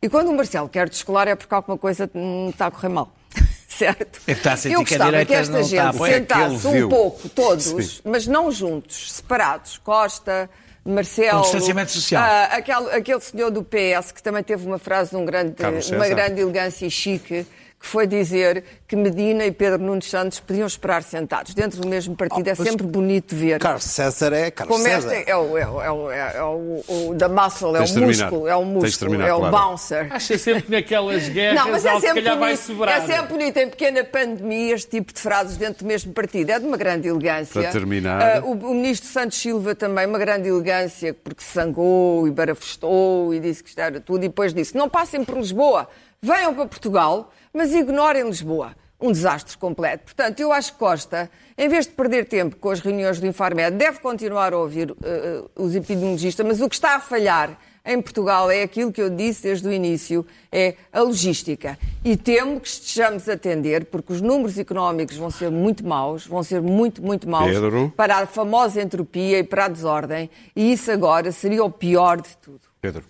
[0.01, 3.13] E quando o Marcelo quer descolar é porque alguma coisa hum, está a correr mal.
[3.69, 4.19] certo?
[4.25, 6.67] É que está a sentir Eu que a gostava que direita esta gente apoiar sentasse
[6.67, 8.01] um pouco, todos, Sim.
[8.03, 9.77] mas não juntos, separados.
[9.77, 10.49] Costa,
[10.83, 11.37] Marcelo.
[11.37, 12.23] Com distanciamento social.
[12.23, 15.55] ah, aquele, aquele senhor do PS que também teve uma frase de um grande,
[15.95, 17.45] uma grande elegância e chique,
[17.81, 22.15] que foi dizer que Medina e Pedro Nunes Santos podiam esperar sentados dentro do mesmo
[22.15, 22.47] partido.
[22.47, 23.59] é pois- sempre bonito ver.
[23.59, 25.15] Carlos César é Carlos Como César.
[25.15, 28.47] este é o, é o, é o, é o, o da muscle, é o músculo,
[28.47, 30.07] é o músculo, é o bouncer.
[30.13, 32.97] Acha sempre que naquelas guerras Não, mas é algo, se sempre, calhar vai bonito, sobrar.
[32.97, 36.51] é sempre bonito em pequena pandemia este tipo de frases dentro do mesmo partido.
[36.51, 37.61] É de uma grande elegância.
[37.63, 38.37] Para terminar.
[38.37, 43.33] Ah, o, o ministro Santos Silva também, uma grande elegância, porque se zangou e barafustou
[43.33, 44.23] e disse que isto era tudo.
[44.23, 45.87] E depois disse: não passem por Lisboa,
[46.21, 48.75] venham para Portugal, mas ignorem Lisboa.
[48.99, 50.03] Um desastre completo.
[50.05, 53.75] Portanto, eu acho que Costa, em vez de perder tempo com as reuniões do Infarmed,
[53.75, 58.49] deve continuar a ouvir ah, os epidemiologistas, mas o que está a falhar em Portugal
[58.51, 61.77] é aquilo que eu disse desde o início, é a logística.
[62.03, 66.43] E temo que estejamos a atender, porque os números económicos vão ser muito maus, vão
[66.43, 67.91] ser muito, muito maus Pedro.
[67.95, 72.37] para a famosa entropia e para a desordem, e isso agora seria o pior de
[72.37, 72.61] tudo.
[72.79, 73.03] Pedro,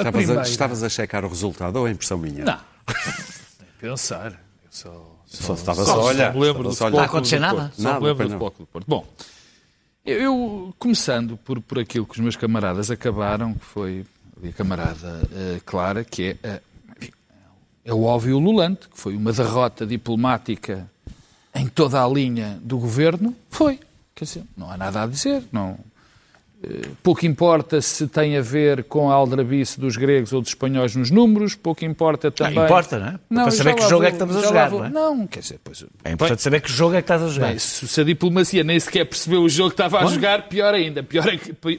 [0.00, 2.44] A estavas a, primeira- estavas a checar o resultado ou a impressão minha?
[2.44, 2.58] Não.
[3.80, 4.32] Pensar.
[4.32, 6.34] Eu só, Só estava só, só a olhar.
[6.34, 7.60] me lembro só a a acontecer nada?
[7.62, 7.76] Porto.
[7.76, 8.38] Só Nada, me lembro do não.
[8.38, 8.86] Futebol do Porto.
[8.88, 9.06] Bom,
[10.04, 14.06] Eu, começando por, por aquilo que os meus camaradas acabaram, que foi
[14.48, 16.60] a camarada uh, Clara, que é,
[17.02, 17.08] uh,
[17.84, 20.90] é o óbvio lulante, que foi uma derrota diplomática
[21.54, 23.80] em toda a linha do governo, foi.
[24.14, 25.42] Quer dizer, não há nada a dizer.
[25.52, 25.78] Não,
[27.02, 31.10] pouco importa se tem a ver com a aldrabice dos gregos ou dos espanhóis nos
[31.10, 32.54] números, pouco importa também...
[32.54, 33.20] Não importa, não é?
[33.30, 34.90] Não, Para saber que jogo vou, é que estamos a jogar, não é?
[34.90, 35.84] Não, quer dizer, pois...
[36.04, 37.48] É importante saber que jogo é que estás a jogar.
[37.48, 41.02] Bem, se, a diplomacia nem sequer percebeu o jogo que estava a jogar, pior ainda.
[41.02, 41.38] Pior, é,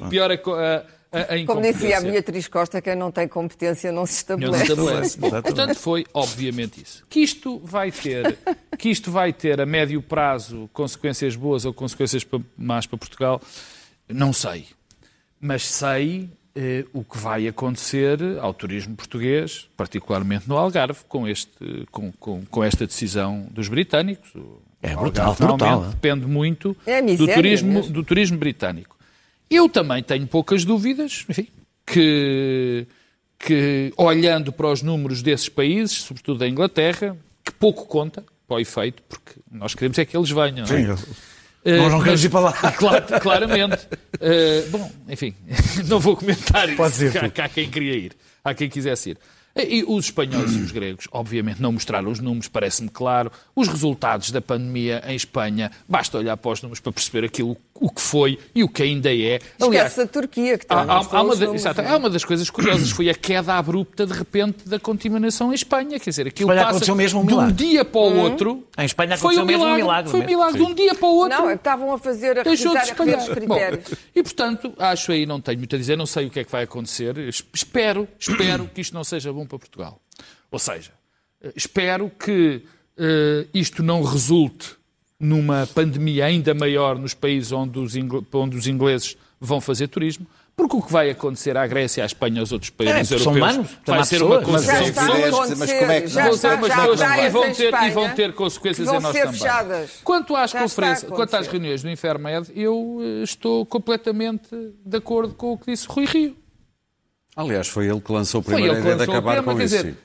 [0.10, 4.14] pior a, a a, Como dizia a Beatriz Costa, quem não tem competência não se
[4.14, 4.74] estabelece.
[4.74, 5.42] Não se estabelece.
[5.42, 7.04] Portanto, foi obviamente isso.
[7.10, 8.38] Que isto vai ter,
[8.78, 12.26] que isto vai ter a médio prazo consequências boas ou consequências
[12.58, 13.42] más para Portugal,
[14.08, 14.66] não sei.
[15.40, 21.86] Mas sei eh, o que vai acontecer ao turismo português, particularmente no Algarve, com, este,
[21.90, 24.34] com, com, com esta decisão dos britânicos.
[24.82, 25.86] É brutal, brutal.
[25.86, 28.98] Depende muito é do, turismo, do turismo britânico.
[29.50, 31.48] Eu também tenho poucas dúvidas, enfim,
[31.86, 32.86] que,
[33.40, 38.60] que olhando para os números desses países, sobretudo da Inglaterra, que pouco conta para o
[38.60, 40.66] efeito, porque nós queremos é que eles venham.
[40.66, 40.98] Sim, não, é?
[41.66, 42.54] Nós não queremos ir para lá.
[43.22, 43.88] Claramente.
[44.16, 45.34] Uh, bom, enfim,
[45.88, 46.78] não vou comentar isso.
[46.78, 47.18] Pode ser.
[47.18, 49.18] Há, há quem queria ir, há quem quisesse ir.
[49.56, 53.32] E os espanhóis e os gregos, obviamente, não mostraram os números, parece-me claro.
[53.56, 57.90] Os resultados da pandemia em Espanha, basta olhar para os números para perceber aquilo o
[57.90, 59.40] que foi e o que ainda é.
[59.60, 62.48] Aliás, Esquece a Turquia, que está há, há, uma de, exato, há uma das coisas
[62.50, 66.00] curiosas, foi a queda abrupta, de repente, da contaminação em Espanha.
[66.00, 68.20] Quer dizer, aquilo Espanha passa mesmo um de um dia para o hum.
[68.20, 68.68] outro.
[68.78, 70.12] Em Espanha aconteceu foi um milagre, mesmo um milagre.
[70.12, 71.38] Foi um milagre, de um dia para o outro.
[71.40, 73.90] Não, estavam a fazer, a revisar, a os critérios.
[73.90, 76.44] Bom, e, portanto, acho aí, não tenho muito a dizer, não sei o que é
[76.44, 77.18] que vai acontecer.
[77.54, 80.02] Espero, espero que isto não seja bom para Portugal.
[80.50, 80.92] Ou seja,
[81.56, 82.64] espero que
[82.98, 84.76] uh, isto não resulte
[85.20, 87.94] numa pandemia ainda maior nos países onde os,
[88.34, 90.26] onde os ingleses vão fazer turismo,
[90.56, 93.68] porque o que vai acontecer à Grécia, à Espanha, aos outros países é, europeus humanos,
[93.86, 97.74] vai ser uma construção de pessoas, mas como é que já está, e vão ter
[97.74, 99.34] e vão ter consequências em nós também.
[99.34, 100.00] Fechadas.
[100.04, 104.50] Quanto às conferências, quanto às reuniões do Infermed, eu eh, estou completamente
[104.86, 106.41] de acordo com o que disse Rui Rio.
[107.36, 109.76] Aliás, foi ele que lançou a primeira ideia de acabar com isso.
[109.78, 109.98] Dizer,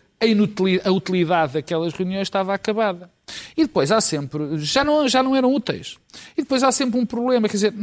[0.85, 3.11] a utilidade daquelas reuniões estava acabada.
[3.57, 5.99] E depois há sempre, já não, já não eram úteis.
[6.37, 7.75] E depois há sempre um problema, quer dizer,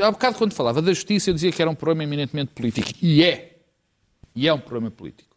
[0.00, 2.88] há bocado quando falava da justiça eu dizia que era um problema eminentemente político.
[3.00, 3.56] E é.
[4.34, 5.30] E é um problema político.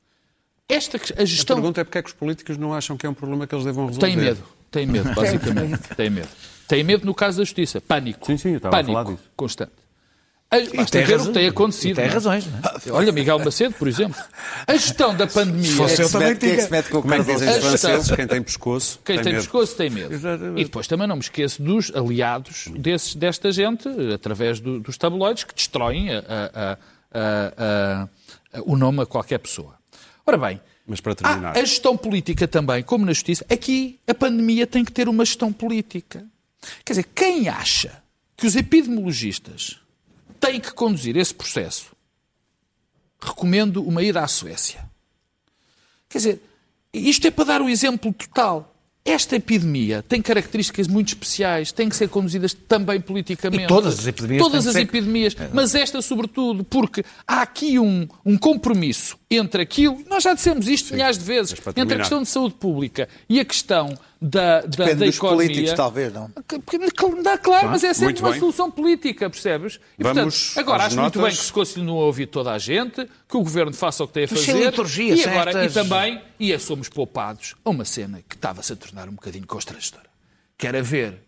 [0.67, 1.57] Esta, a gestão...
[1.57, 3.53] A pergunta é porque é que os políticos não acham que é um problema que
[3.53, 4.07] eles devam resolver?
[4.07, 4.43] Têm medo.
[4.71, 5.95] Têm medo, basicamente.
[5.95, 6.29] Têm medo.
[6.67, 7.79] Têm medo no caso da justiça.
[7.79, 8.25] Pânico.
[8.25, 9.29] Sim, sim, eu estava Pânico a falar disso.
[9.35, 9.84] constante.
[10.75, 11.95] Basta ver o que tem acontecido.
[11.95, 12.07] tem é?
[12.07, 12.45] razões.
[12.45, 12.91] Não é?
[12.91, 14.21] Olha, Miguel Macedo, por exemplo.
[14.65, 15.63] A gestão da pandemia.
[15.63, 16.53] Se fosse eu também tinha.
[16.53, 18.11] É Como é que dizem os franceses?
[18.11, 18.99] Quem tem pescoço.
[19.03, 19.43] Quem tem, tem medo.
[19.43, 20.13] pescoço tem medo.
[20.13, 20.61] Exatamente.
[20.61, 25.43] E depois também não me esqueço dos aliados desses, desta gente, através do, dos tabloides,
[25.43, 26.77] que destroem a, a,
[27.13, 28.07] a,
[28.65, 29.75] o nome a qualquer pessoa.
[30.25, 30.61] Ora bem.
[30.87, 31.57] Mas para terminar.
[31.57, 35.51] a gestão política também, como na justiça, aqui a pandemia tem que ter uma gestão
[35.51, 36.23] política.
[36.83, 38.03] Quer dizer, quem acha
[38.37, 39.79] que os epidemiologistas
[40.45, 41.91] tem que conduzir esse processo,
[43.19, 44.85] recomendo uma ida à Suécia.
[46.07, 46.41] Quer dizer,
[46.93, 48.71] isto é para dar o exemplo total.
[49.03, 53.65] Esta epidemia tem características muito especiais, tem que ser conduzidas também politicamente.
[53.65, 54.43] E todas as epidemias.
[54.43, 54.81] Todas as ser...
[54.81, 55.49] epidemias, é.
[55.53, 60.87] mas esta sobretudo, porque há aqui um, um compromisso entre aquilo, nós já dissemos isto
[60.87, 60.95] Sim.
[60.95, 64.95] milhares de vezes, entre a questão de saúde pública e a questão da, da, Depende
[64.95, 65.47] da dos economia.
[65.47, 66.31] políticos, talvez, não?
[67.21, 68.39] Dá claro, mas é sempre uma bem.
[68.39, 69.79] solução política, percebes?
[69.99, 71.15] E, Vamos portanto, agora acho notas.
[71.15, 74.07] muito bem que se continue a ouvir toda a gente, que o governo faça o
[74.07, 74.51] que tem a fazer.
[74.51, 75.75] E agora, certas...
[75.75, 80.09] e também, e somos poupados a uma cena que estava-se a tornar um bocadinho constrangedora.
[80.57, 81.21] Que era ver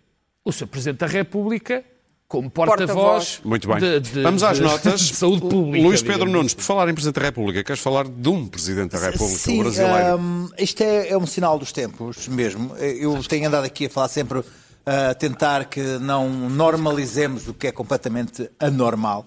[0.44, 0.68] o Sr.
[0.68, 1.84] Presidente da República
[2.28, 3.80] como porta-voz Muito bem.
[3.80, 5.02] De, de, Vamos às de, notas.
[5.02, 5.88] De saúde pública.
[5.88, 9.00] Luís Pedro Nunes, por falar em Presidente da República, queres falar de um Presidente da
[9.00, 10.18] República, Sim, o brasileiro?
[10.18, 12.76] Um, isto é, é, um sinal dos tempos mesmo.
[12.78, 17.68] Eu tenho andado aqui a falar sempre, a uh, tentar que não normalizemos o que
[17.68, 19.26] é completamente anormal.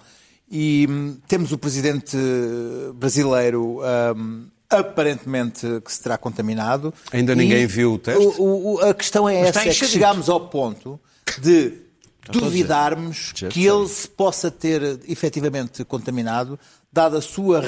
[0.50, 2.16] E um, temos o Presidente
[2.94, 3.80] brasileiro.
[4.16, 6.94] Um, aparentemente que se terá contaminado.
[7.12, 8.24] Ainda ninguém viu o teste?
[8.38, 11.00] O, o, a questão é essa, é que chegámos ao ponto
[11.42, 11.89] de
[12.28, 16.58] duvidarmos que ele se possa ter efetivamente contaminado,
[16.92, 17.62] dada a sua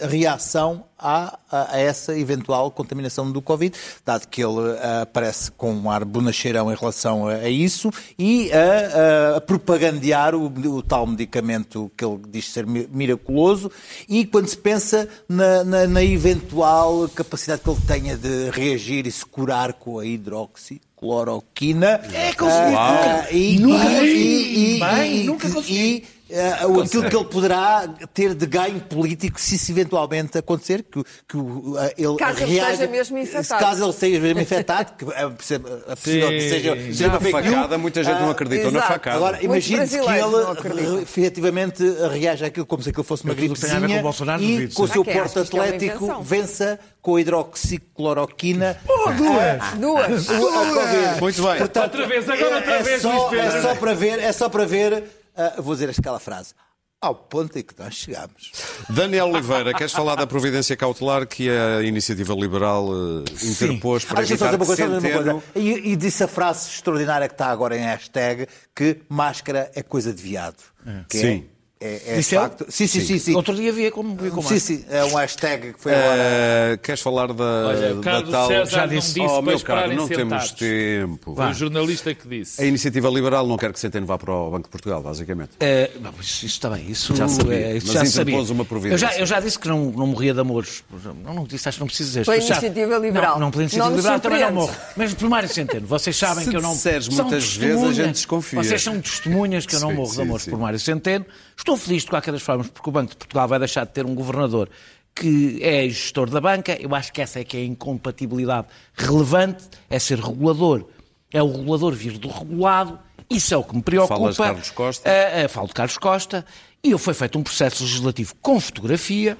[0.00, 5.90] reação a, a, essa eventual contaminação do Covid, dado que ele uh, aparece com um
[5.90, 11.90] ar bonacheirão em relação a, a isso e a, a propagandear o, o, tal medicamento
[11.96, 13.70] que ele diz ser miraculoso.
[14.08, 19.10] E quando se pensa na, na, na eventual capacidade que ele tenha de reagir e
[19.10, 22.00] se curar com a hidroxicloroquina, hidroxicloroquina.
[22.12, 22.74] É, consegui.
[22.76, 24.78] Ah, e, Nunca e- consegui.
[24.78, 24.78] e-
[25.20, 26.04] e- nunca consegui.
[26.34, 31.02] Ah, o- aquilo que ele poderá ter de ganho político se isso eventualmente acontecer, que,
[31.02, 31.38] que
[31.78, 33.44] ah, ele Caso ele reaja- esteja mesmo infectado.
[33.60, 37.16] se Caso ele esteja mesmo infectado, que é possível é que seja, seja Já uma
[37.16, 37.54] a fake news.
[37.54, 39.16] facada, muita gente não Ah, acreditou na facada.
[39.16, 44.02] Agora, imagine-se que ele efetivamente reage àquilo como se aquilo fosse uma gripezinha com o
[44.02, 48.76] Bolsonaro, e duvido, com o seu porte é uma atlético vença com a hidroxicloroquina.
[49.16, 49.78] duas!
[49.78, 50.30] Duas.
[50.30, 51.20] a- a Covid.
[51.20, 51.56] Muito bem.
[51.58, 53.56] Portanto, Outra vez, agora outra é, vez, só, Luís Pedro.
[53.58, 55.04] é só para ver, é só para ver,
[55.36, 56.54] ah, vou dizer aquela frase,
[57.00, 58.52] ao ponto em que nós chegamos.
[58.88, 64.22] Daniel Oliveira, queres falar da providência cautelar que a Iniciativa Liberal eh, interpôs para Ah,
[64.22, 65.42] evitar uma coisa, dizer uma Centeno...
[65.42, 65.42] coisa.
[65.56, 70.12] E, e disse a frase extraordinária que está agora em hashtag, que máscara é coisa
[70.12, 70.62] de viado.
[71.08, 71.48] Que Sim.
[71.48, 71.51] É,
[71.82, 72.42] é, é Disse ele?
[72.42, 72.66] facto.
[72.68, 73.18] Sim, sim, sim.
[73.18, 73.34] sim.
[73.34, 76.14] Outro dia vi como, vi como Sim, sim, é um hashtag que foi agora.
[76.16, 78.48] Eh, queres falar da, Olha, da Carlos tal...
[78.48, 79.14] César Já não disse.
[79.14, 80.52] disse Oh, meu caro, não temos sentados.
[80.52, 81.34] tempo.
[81.34, 82.62] Foi o jornalista que disse.
[82.62, 85.50] A Iniciativa Liberal não quer que Centeno vá para o Banco de Portugal, basicamente.
[85.60, 88.54] É, não, mas isso está bem, isso Já sabia, é, isso mas já interpôs sabia.
[88.54, 88.94] uma providência.
[89.06, 90.84] Eu já, eu já disse que não, não morria de amores.
[91.24, 92.24] Não, não disse, acho que não preciso dizer.
[92.24, 93.32] Pela iniciativa liberal.
[93.34, 94.74] Não, não pela iniciativa Não liberal também não morro.
[94.96, 96.72] Mas por Mário Centeno, vocês sabem Se que eu não.
[96.72, 98.62] disseres são muitas vezes, a gente desconfia.
[98.62, 101.24] Vocês são testemunhas que eu não morro de amores por Mário Centeno.
[101.62, 104.04] Estou feliz de qualquer das formas, porque o Banco de Portugal vai deixar de ter
[104.04, 104.68] um governador
[105.14, 106.76] que é gestor da banca.
[106.80, 110.88] Eu acho que essa é que é a incompatibilidade relevante, é ser regulador.
[111.32, 112.98] É o regulador vir do regulado.
[113.30, 114.16] Isso é o que me preocupa.
[114.16, 115.08] Falas de Carlos Costa?
[115.08, 116.44] Eh, eh, falo de Carlos Costa,
[116.82, 119.38] e foi feito um processo legislativo com fotografia,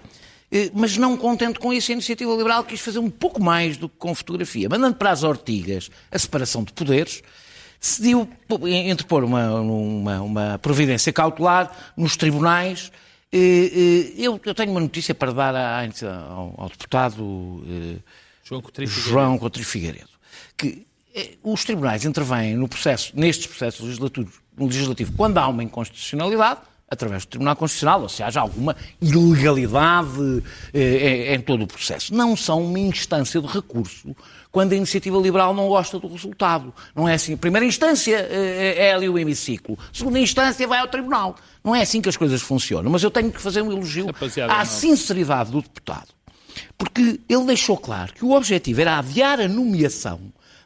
[0.52, 3.88] eh, mas não contente com isso, a Iniciativa Liberal quis fazer um pouco mais do
[3.88, 4.68] que com fotografia.
[4.68, 7.20] Mandando para as ortigas a separação de poderes,
[7.82, 8.28] decidiu
[8.88, 12.92] interpor uma, uma, uma providência cautelar nos tribunais.
[13.32, 15.80] Eh, eh, Eu, eu tenho uma notícia para dar à-
[16.30, 17.98] ao, ao deputado eh,
[18.44, 19.10] João Coutinho Figueiredo.
[19.10, 20.10] João Coutinho Figueiredo,
[20.56, 20.86] que
[21.42, 26.60] os tribunais intervêm no processo, nestes processos legislativos, legislativos quando há uma inconstitucionalidade,
[26.92, 30.42] através do Tribunal Constitucional, ou se haja alguma ilegalidade
[30.74, 32.14] eh, em, em todo o processo.
[32.14, 34.14] Não são uma instância de recurso
[34.50, 36.72] quando a iniciativa liberal não gosta do resultado.
[36.94, 37.32] Não é assim.
[37.32, 39.78] A primeira instância eh, é ali o hemiciclo.
[39.80, 41.34] A segunda instância vai ao Tribunal.
[41.64, 42.92] Não é assim que as coisas funcionam.
[42.92, 44.66] Mas eu tenho que fazer um elogio Rapaziada, à não.
[44.66, 46.08] sinceridade do deputado.
[46.76, 50.20] Porque ele deixou claro que o objetivo era adiar a nomeação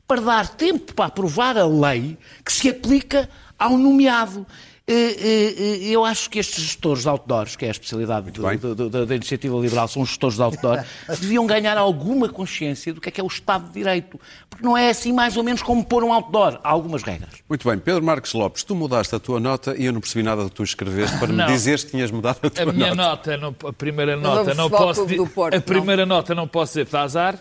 [0.08, 4.44] para dar tempo para aprovar a lei que se aplica ao nomeado.
[4.88, 8.74] Eh, eh, eh, Eu acho que estes gestores de outdoors, que é a especialidade do-
[8.74, 10.84] do- do- da, iniciativa liberal, são os gestores de outdoor,
[11.20, 14.20] deviam ganhar alguma consciência do que é que é o Estado de Direito.
[14.48, 16.60] Porque não é assim mais ou menos como pôr um outdoor.
[16.62, 17.30] Há algumas regras.
[17.48, 20.44] Muito bem, Pedro Marques Lopes, tu mudaste a tua nota e eu não percebi nada
[20.44, 21.46] do que tu escreveste para me Não.
[21.46, 23.36] dizeres que tinhas mudado a tua A minha nota.
[23.36, 25.62] nota, não- a primeira nota, não Futebol posso Porto, a não.
[25.64, 27.36] primeira nota não posso dizer está azar.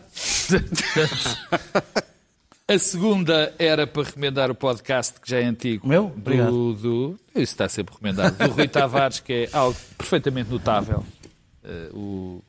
[2.68, 5.88] a segunda era para recomendar o podcast que já é antigo.
[5.88, 6.08] Meu?
[6.08, 6.74] Do, Obrigado.
[6.74, 8.36] do, isso está sempre recomendado.
[8.38, 11.04] Do Rui Tavares, que é algo perfeitamente notável.
[11.64, 12.42] Eh, o-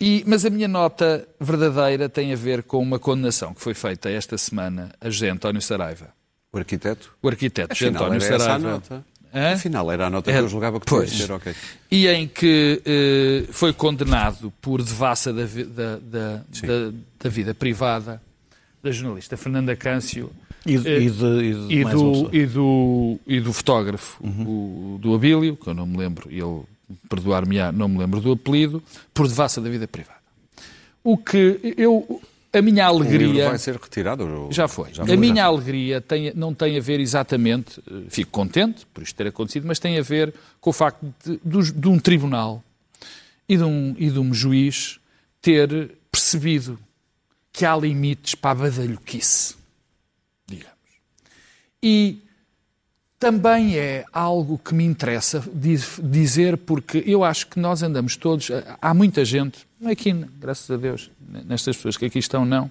[0.00, 4.10] E, mas a minha nota verdadeira tem a ver com uma condenação que foi feita
[4.10, 6.08] esta semana a José António Saraiva.
[6.52, 7.12] O arquiteto?
[7.22, 8.70] O arquiteto José António era essa a Saraiva.
[8.72, 9.04] nota.
[9.32, 9.52] Hã?
[9.54, 11.10] Afinal, era a nota que eu julgava que Pois.
[11.16, 11.54] ter, ok.
[11.90, 17.52] e em que eh, foi condenado por devassa da, vi- da, da, da- da vida
[17.54, 18.20] privada
[18.84, 20.30] da jornalista Fernanda Câncio
[20.66, 25.14] E, eh, e de, e de e, do, e, do, e do fotógrafo, o, do
[25.14, 26.62] Abílio, que eu não me lembro, e ele
[27.08, 28.82] perdoar-me-á, não me lembro do apelido,
[29.12, 30.18] por devassa da vida privada.
[31.02, 32.20] O que eu,
[32.52, 33.48] a minha O livro alegria...
[33.48, 34.24] vai ser retirado?
[34.26, 34.92] ou- Já foi.
[34.94, 39.14] Já a minha alegria tem- não tem a ver exatamente, eh, fico contente por isto
[39.16, 42.62] ter acontecido, mas tem a ver com o facto de, dos- de um tribunal
[43.48, 44.98] e de um, e de um juiz
[45.42, 46.78] ter percebido
[47.54, 49.54] que há limites para a badalhoquice,
[50.44, 50.74] digamos.
[51.80, 52.20] E
[53.18, 58.50] também é algo que me interessa diz- dizer, porque eu acho que nós andamos todos.
[58.82, 61.10] Há muita gente, aqui, graças a Deus,
[61.46, 62.68] nestas pessoas que aqui estão, não,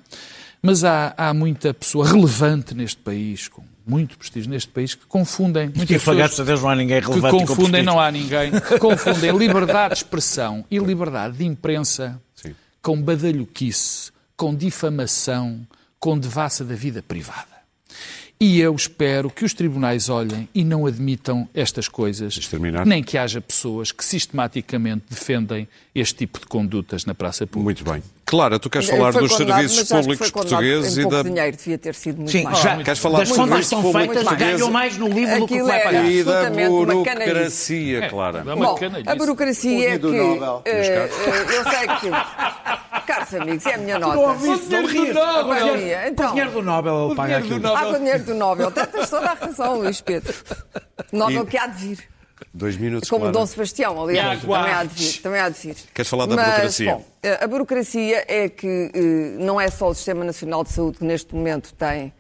[0.62, 5.72] mas há, há muita pessoa relevante neste país, com muito prestígio neste país, que confundem.
[5.74, 8.12] Muitas afagados a pessoas Deus não há ninguém que relevante e com confundem, não há
[8.12, 12.54] ninguém, que confundem liberdade de expressão e liberdade de imprensa Sim.
[12.82, 15.66] com badalhoquice, com difamação,
[16.00, 17.54] com devassa da vida privada.
[18.40, 22.38] E eu espero que os tribunais olhem e não admitam estas coisas,
[22.86, 27.64] nem que haja pessoas que sistematicamente defendem este tipo de condutas na praça pública.
[27.64, 28.04] Muito bem.
[28.26, 32.18] Clara, tu queres falar Foi dos serviços públicos portugueses e da, dinheiro, devia ter sido
[32.18, 32.58] muito Sim, mais.
[32.60, 34.56] já, Queres falar das serviços são públicos feitas, portugueses?
[34.60, 36.06] ganham mais no livro do que o vai é- pagar.
[36.10, 38.40] e da burocracia, Clara.
[38.40, 40.08] É uma Bom, a burocracia O é que.
[40.66, 42.10] eh, eh, eu sei que.
[43.06, 44.28] Carlos, meus amigos, é a minha Tu não nota.
[44.30, 45.16] ouviste, não dinheiro do rias.
[45.16, 45.40] Nobel.
[45.40, 47.60] Agora, Então, dinheiro- o dinheiro do Nobel paga aquilo.
[47.60, 47.76] Nobel.
[47.78, 48.72] Ah, o dinheiro do Nobel.
[48.72, 50.34] Tens toda a razão, Luís Pedro.
[51.12, 52.13] Nobel que há de vir.
[52.54, 53.34] Dois minutos, Como Clara.
[53.34, 54.42] Dom Sebastião, aliás.
[54.42, 55.22] Também há de vir.
[55.22, 55.76] Também há de vir.
[55.94, 56.94] Queres falar da Mas, burocracia?
[56.94, 57.06] bom,
[57.40, 61.34] a burocracia é que eh, não é só o Sistema Nacional de Saúde que neste
[61.34, 62.12] momento tem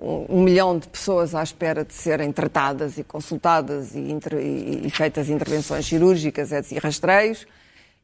[0.00, 5.28] um, milhão de pessoas à espera de serem tratadas e consultadas e, inter- e- feitas
[5.28, 7.46] intervenções cirúrgicas etc, e rastreios.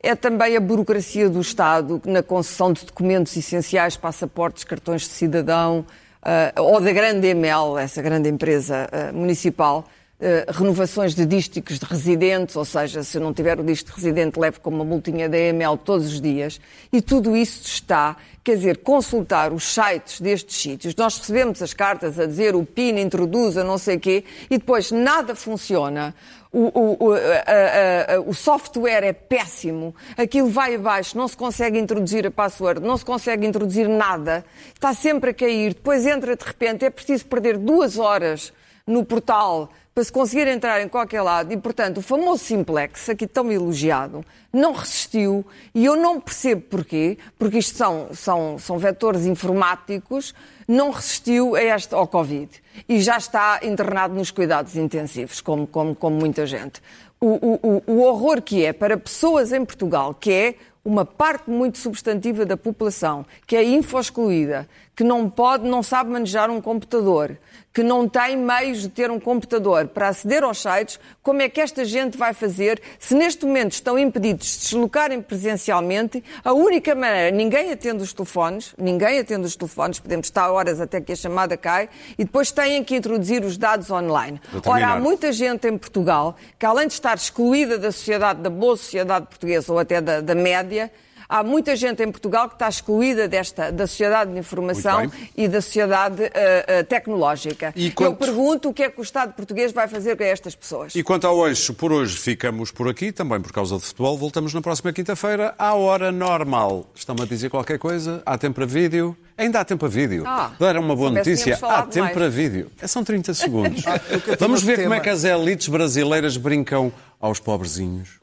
[0.01, 5.85] É também a burocracia do Estado na concessão de documentos essenciais, passaportes, cartões de cidadão,
[6.23, 9.89] ah, ou da grande EML, essa grande empresa ah, municipal,
[10.21, 14.39] eh, renovações de dísticos de residentes, ou seja, se não tiver o dístico de residente,
[14.39, 16.61] levo com uma multinha da EML todos os dias,
[16.93, 20.95] e tudo isso está, quer dizer, consultar os sites destes sítios.
[20.95, 24.91] Nós recebemos as cartas a dizer o PIN introduza, não sei o quê, e depois
[24.93, 26.15] nada funciona.
[26.53, 31.77] O, o- o- a- a- o software é péssimo, aquilo vai abaixo, não se consegue
[31.81, 36.45] introduzir a password, não se consegue introduzir nada, está sempre a cair, depois entra de
[36.45, 38.53] repente, é preciso perder duas horas
[38.87, 43.29] no portal para se conseguir entrar em qualquer lado e, portanto, o famoso Simplex, aqui
[43.29, 49.25] tão elogiado, não resistiu e eu não percebo porquê, porque isto são, são, são vetores
[49.25, 50.35] informáticos,
[50.67, 52.51] não resistiu a esta, ao Covid
[52.89, 56.83] e já está internado nos cuidados intensivos, como, como, como muita gente.
[57.21, 61.79] O, o, o- horror que é para pessoas em Portugal, que é uma parte muito
[61.79, 67.39] substantiva da população, que é info-excluída, que não pode, não sabe manejar um computador,
[67.73, 71.61] que não tem meios de ter um computador para aceder aos sites, como é que
[71.61, 76.23] esta gente vai fazer se neste momento estão impedidos de se deslocarem presencialmente?
[76.45, 81.01] A única maneira, ninguém atende os telefones, ninguém atende os telefones, podemos estar horas até
[81.01, 84.41] que a chamada cai, e depois têm que introduzir os dados online.
[84.67, 88.77] Ora, há muita gente em Portugal que, além de estar excluída da sociedade, da boa
[88.77, 90.91] sociedade portuguesa ou até da, da média,
[91.29, 95.61] há muita gente em Portugal que está excluída desta, da sociedade de informação e da
[95.61, 97.73] sociedade eh, eh, tecnológica.
[97.77, 100.55] E Eu quanto- pergunto o que é que o Estado português vai fazer com estas
[100.55, 100.95] pessoas.
[100.95, 104.17] E quanto ao eixo, por hoje ficamos por aqui, também por causa de futebol.
[104.17, 106.87] Voltamos na próxima quinta-feira, à hora normal.
[106.95, 108.23] Estão-me a dizer qualquer coisa?
[108.25, 109.17] Há tempo para vídeo?
[109.37, 110.23] Ainda há tempo para vídeo.
[110.27, 111.59] Ah, Era uma boa notícia.
[111.63, 112.15] Há tempo mais.
[112.15, 112.71] para vídeo.
[112.81, 113.83] É, São 30 segundos.
[113.83, 118.21] tenho Vamos ver como é que as elites brasileiras brincam aos pobrezinhos.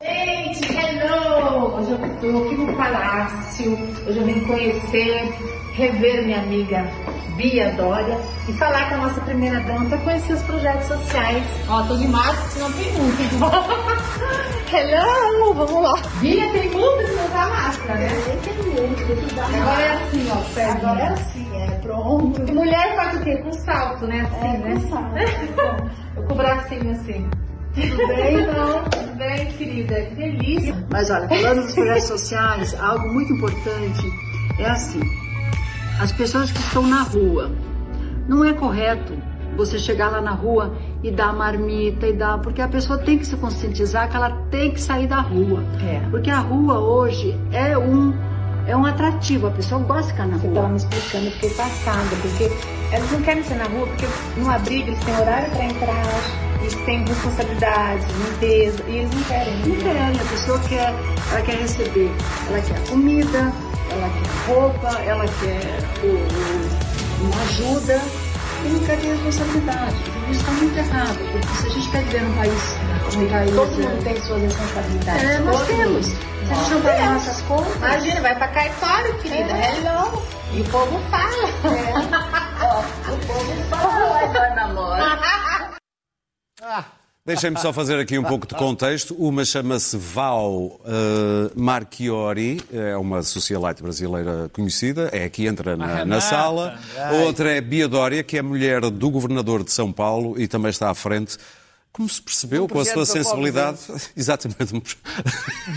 [0.00, 0.37] Hello!
[2.28, 3.72] Eu aqui no Palácio,
[4.06, 5.32] hoje eu vim conhecer,
[5.72, 6.86] rever minha amiga
[7.36, 11.42] Bia Dória e falar com a nossa primeira dama para conhecer os projetos sociais.
[11.70, 13.22] Ó, tô de máscara, senão tem muito.
[14.76, 15.54] hello!
[15.54, 15.94] Vamos lá.
[16.20, 18.10] Bia, tem muito se não usar máscara, né?
[18.44, 20.64] Tem muito, Agora é assim, ó, pé.
[20.66, 22.52] Agora é assim, é pronto.
[22.52, 23.36] Mulher faz o quê?
[23.38, 24.28] Com salto, né?
[24.30, 24.74] Assim, né?
[24.74, 25.90] Com salto.
[26.14, 27.26] Eu com o bracinho assim.
[27.74, 28.84] Tudo bem, não?
[28.84, 29.94] Tudo bem, querida?
[30.02, 30.86] Que delícia.
[30.90, 34.02] Mas olha, falando dos projetos sociais, algo muito importante
[34.58, 35.00] é assim:
[36.00, 37.50] as pessoas que estão na rua,
[38.28, 39.14] não é correto
[39.56, 43.26] você chegar lá na rua e dar marmita e dar, porque a pessoa tem que
[43.26, 46.00] se conscientizar que ela tem que sair da rua, É.
[46.10, 48.14] porque a rua hoje é um
[48.66, 50.68] é um atrativo, a pessoa gosta de ficar na Você estava rua.
[50.68, 52.50] me explicando, eu fiquei passada, porque
[52.92, 54.06] elas não querem ser na rua, porque
[54.38, 56.04] no abrigo eles têm horário para entrar,
[56.68, 59.54] eles têm responsabilidade, limpeza, e eles não querem.
[59.58, 60.94] Não querem, a pessoa quer,
[61.32, 62.10] ela quer receber,
[62.48, 63.52] ela quer comida,
[63.90, 68.00] ela quer roupa, ela quer o- o- uma ajuda
[68.64, 69.94] e não quer ter responsabilidade.
[70.30, 72.76] Isso está muito errado, porque se a gente quer viver num país,
[73.16, 75.22] um país Todo mundo tem suas responsabilidades.
[75.24, 76.06] é, nós temos.
[76.06, 79.52] Se a gente não pagar nossas contas, Imagina, vai pra cartório, querida.
[79.54, 80.22] Hello.
[80.52, 81.48] E o povo fala.
[87.26, 89.14] Deixem-me só fazer aqui um pouco de contexto.
[89.14, 95.94] Uma chama-se Val eh, Marchiori, é uma socialite brasileira conhecida, é aqui entra na, na
[95.96, 96.20] Renata.
[96.22, 96.78] sala.
[96.96, 100.70] A outra é Bia Dória, que é mulher do governador de São Paulo e também
[100.70, 101.36] está à frente.
[101.92, 103.78] Como se percebeu, Um com a sua sensibilidade.
[104.16, 104.72] Exatamente.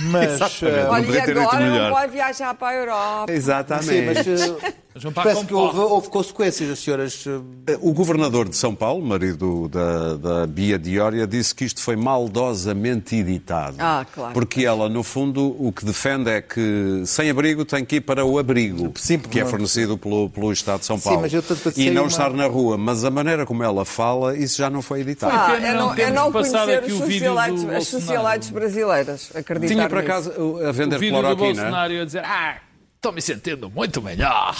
[0.09, 0.65] Mas, Exatamente.
[0.79, 1.91] eh, não Olha, e podia ter dito agora não melhor.
[1.91, 3.31] pode viajar para a Europa.
[3.31, 4.23] Exatamente.
[4.23, 7.23] Sim, mas eh, parece que houve, houve consequências, as senhoras.
[7.67, 11.95] eh, O governador de São Paulo, marido da, da Bia Dioria, disse que isto foi
[11.95, 13.75] maldosamente editado.
[13.79, 14.33] Ah, claro.
[14.33, 18.25] Porque ela, no fundo, o que defende é que sem abrigo tem que ir para
[18.25, 21.21] o abrigo, Sim, que é fornecido pelo, pelo Estado de São Sim, Paulo.
[21.21, 21.43] mas eu
[21.77, 22.77] e não uma- estar na rua.
[22.77, 25.33] Mas a maneira como ela fala, isso já não foi editado.
[25.35, 29.31] Ah, é não é não conhecer os o vídeo do socialites, as socialites brasileiras.
[29.35, 32.55] Acreditar Tinha por acaso a O vender vídeo do cloroquina Bolsonaro a dizer ah,
[33.01, 34.55] estou me sentindo muito melhor.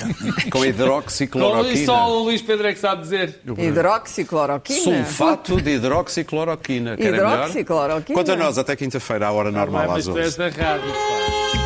[0.52, 1.86] com hidroxicloroquina.
[1.86, 3.40] só o Luís Pedro é que sabe dizer.
[3.56, 4.80] Hidroxicloroquina.
[4.80, 6.94] Sulfato de hidroxicloroquina.
[6.98, 8.14] Hidroxicloroquina.
[8.14, 10.20] Quanto a nós, até quinta-feira, à hora normal, às mas tu 11.
[10.20, 11.65] és da rádio, pá.